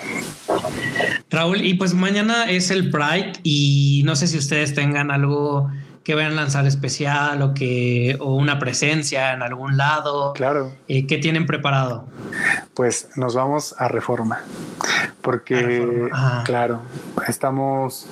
[1.30, 5.70] Raúl, y pues mañana es el Pride y no sé si ustedes tengan algo
[6.04, 10.34] que vayan a lanzar especial o que o una presencia en algún lado.
[10.34, 10.74] Claro.
[10.88, 12.08] Eh, ¿Qué tienen preparado?
[12.74, 14.42] Pues nos vamos a Reforma,
[15.22, 16.10] porque
[16.46, 16.82] claro,
[17.28, 18.08] estamos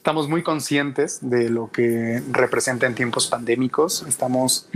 [0.00, 4.02] estamos muy conscientes de lo que representa en tiempos pandémicos.
[4.08, 4.66] Estamos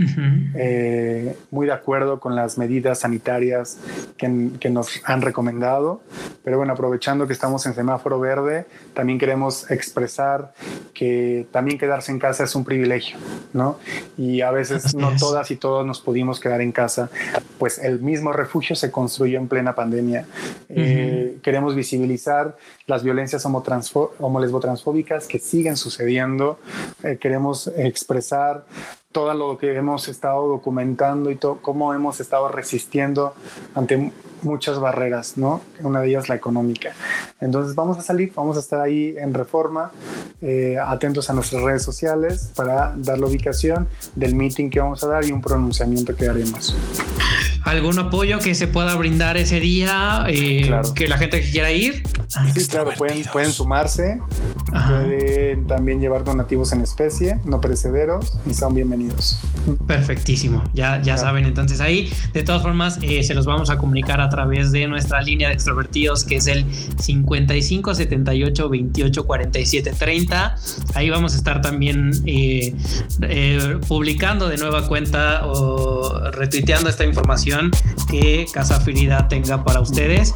[0.53, 3.79] eh, muy de acuerdo con las medidas sanitarias
[4.17, 6.03] que, que, nos han recomendado.
[6.43, 10.53] Pero bueno, aprovechando que estamos en semáforo verde, también queremos expresar
[10.93, 13.17] que también quedarse en casa es un privilegio,
[13.51, 13.79] ¿no?
[14.19, 17.09] Y a veces no todas y todos nos pudimos quedar en casa,
[17.57, 20.27] pues el mismo refugio se construyó en plena pandemia.
[20.69, 22.55] Eh, queremos visibilizar
[22.87, 26.59] las violencias homolesbotransfóbicas que siguen sucediendo.
[27.03, 28.65] Eh, queremos expresar
[29.11, 33.33] todo lo que hemos estado documentando y todo, cómo hemos estado resistiendo
[33.73, 34.11] ante
[34.41, 35.61] muchas barreras, ¿no?
[35.81, 36.93] Una de ellas la económica.
[37.39, 39.91] Entonces vamos a salir, vamos a estar ahí en reforma,
[40.41, 45.07] eh, atentos a nuestras redes sociales para dar la ubicación del meeting que vamos a
[45.07, 46.75] dar y un pronunciamiento que haremos
[47.65, 52.03] algún apoyo que se pueda brindar ese día, eh, que la gente que quiera ir.
[52.27, 54.21] Sí, claro, pueden, pueden sumarse,
[54.69, 59.39] pueden también llevar donativos en especie, no perecederos, y son bienvenidos.
[59.87, 64.21] Perfectísimo, ya, ya saben, entonces ahí, de todas formas, eh, se los vamos a comunicar
[64.21, 66.65] a través de nuestra línea de extrovertidos, que es el
[66.99, 70.55] 55 78 28 47 30.
[70.93, 72.75] Ahí vamos a estar también eh,
[73.87, 77.54] publicando de nueva cuenta o retuiteando esta información
[78.09, 80.33] que Casa Ferida tenga para ustedes.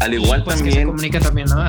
[0.00, 0.78] Al igual pues, también.
[0.78, 1.64] se comunica también, ¿no?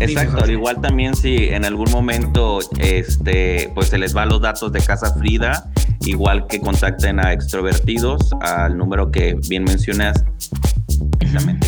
[0.00, 4.72] Exacto, al igual también si en algún momento este, pues se les va los datos
[4.72, 5.70] de Casa Frida,
[6.06, 10.24] igual que contacten a extrovertidos al número que bien mencionas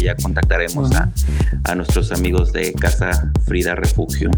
[0.00, 1.10] ya contactaremos a,
[1.64, 4.30] a, nuestros amigos de Casa Frida Refugio.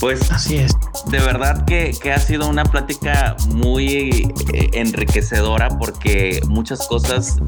[0.00, 0.72] Pues así es.
[1.10, 7.38] De verdad que, que ha sido una plática muy eh, enriquecedora porque muchas cosas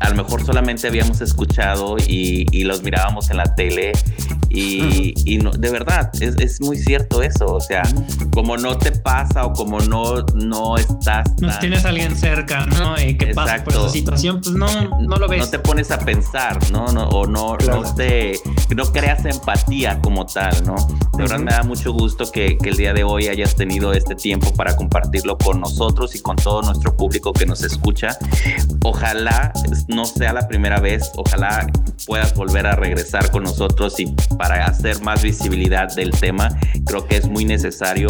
[0.00, 3.92] a lo mejor solamente habíamos escuchado y, y los mirábamos en la tele
[4.54, 7.46] y, y no, de verdad es, es, muy cierto eso.
[7.46, 7.82] O sea,
[8.32, 11.28] como no te pasa o como no, no estás.
[11.40, 13.00] No tienes a alguien cerca, ¿no?
[13.00, 14.66] Y que pasa por esa situación, pues no,
[15.00, 15.40] no lo ves.
[15.40, 16.86] No te pones a pensar, ¿no?
[16.92, 18.38] no o no, no, te,
[18.74, 20.76] no creas empatía como tal, ¿no?
[21.16, 24.14] De verdad me da mucho gusto que, que, el día de hoy hayas tenido este
[24.14, 28.16] tiempo para compartirlo con nosotros y con todo nuestro público que nos escucha.
[28.84, 29.52] Ojalá
[29.88, 31.66] no sea la primera vez, ojalá
[32.06, 34.06] puedas volver a regresar con nosotros y
[34.44, 36.50] para hacer más visibilidad del tema.
[36.84, 38.08] Creo que es muy necesario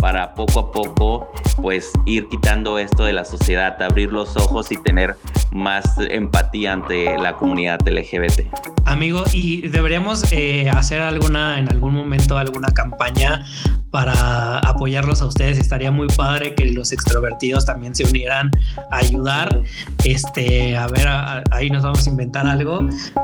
[0.00, 1.32] para poco a poco
[1.62, 5.14] pues ir quitando esto de la sociedad, abrir los ojos y tener
[5.52, 8.48] más empatía ante la comunidad LGBT.
[8.84, 13.46] Amigo, y deberíamos eh, hacer alguna, en algún momento, alguna campaña
[13.90, 15.58] para apoyarlos a ustedes.
[15.58, 18.50] Estaría muy padre que los extrovertidos también se unieran
[18.90, 19.62] a ayudar.
[20.04, 21.06] Este, a ver,
[21.50, 22.80] ahí nos vamos a inventar algo,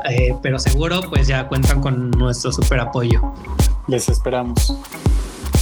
[0.09, 3.33] eh, pero seguro pues ya cuentan con nuestro super apoyo.
[3.87, 4.77] Les esperamos.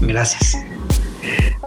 [0.01, 0.57] Gracias.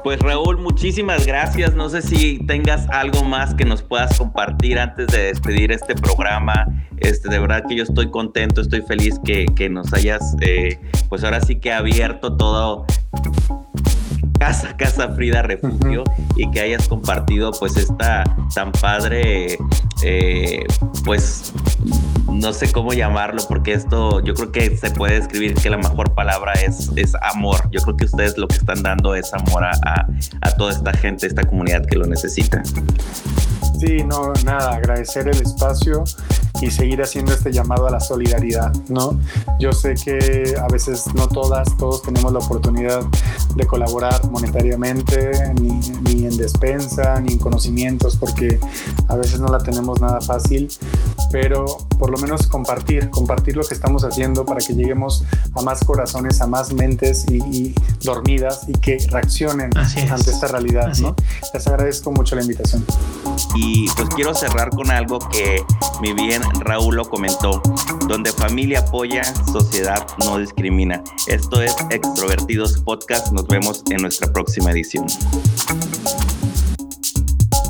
[0.03, 1.75] Pues Raúl, muchísimas gracias.
[1.75, 6.67] No sé si tengas algo más que nos puedas compartir antes de despedir este programa.
[6.99, 10.79] Este, de verdad que yo estoy contento, estoy feliz que, que nos hayas, eh,
[11.09, 12.87] pues ahora sí que abierto todo
[14.39, 16.05] Casa, Casa Frida Refugio
[16.37, 18.25] y que hayas compartido pues esta
[18.55, 19.59] tan padre,
[20.03, 20.65] eh,
[21.05, 21.53] pues
[22.35, 26.15] no sé cómo llamarlo porque esto yo creo que se puede describir que la mejor
[26.15, 27.57] palabra es, es amor.
[27.71, 30.07] Yo creo que ustedes lo que están dando es amor a, a,
[30.41, 32.63] a toda esta gente, esta comunidad que lo necesita.
[33.79, 36.05] Sí, no, nada, agradecer el espacio
[36.61, 39.19] y seguir haciendo este llamado a la solidaridad, ¿no?
[39.59, 43.03] Yo sé que a veces no todas, todos tenemos la oportunidad
[43.55, 48.59] de colaborar monetariamente, ni, ni en despensa, ni en conocimientos, porque
[49.09, 50.69] a veces no la tenemos nada fácil,
[51.31, 51.65] pero
[51.99, 56.41] por lo menos compartir, compartir lo que estamos haciendo para que lleguemos a más corazones,
[56.41, 61.17] a más mentes y, dormidas y que reaccionen ante esta realidad, ¿no?
[61.53, 62.85] Les agradezco mucho la invitación.
[63.67, 65.65] Y pues quiero cerrar con algo que
[66.03, 67.63] mi bien Raúl lo comentó,
[68.07, 71.03] donde familia apoya, sociedad no discrimina.
[71.27, 75.07] Esto es Extrovertidos Podcast, nos vemos en nuestra próxima edición.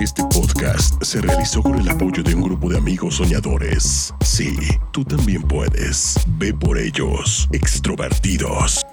[0.01, 4.13] Este podcast se realizó con el apoyo de un grupo de amigos soñadores.
[4.21, 4.57] Sí,
[4.91, 6.17] tú también puedes.
[6.27, 8.85] Ve por ellos, extrovertidos.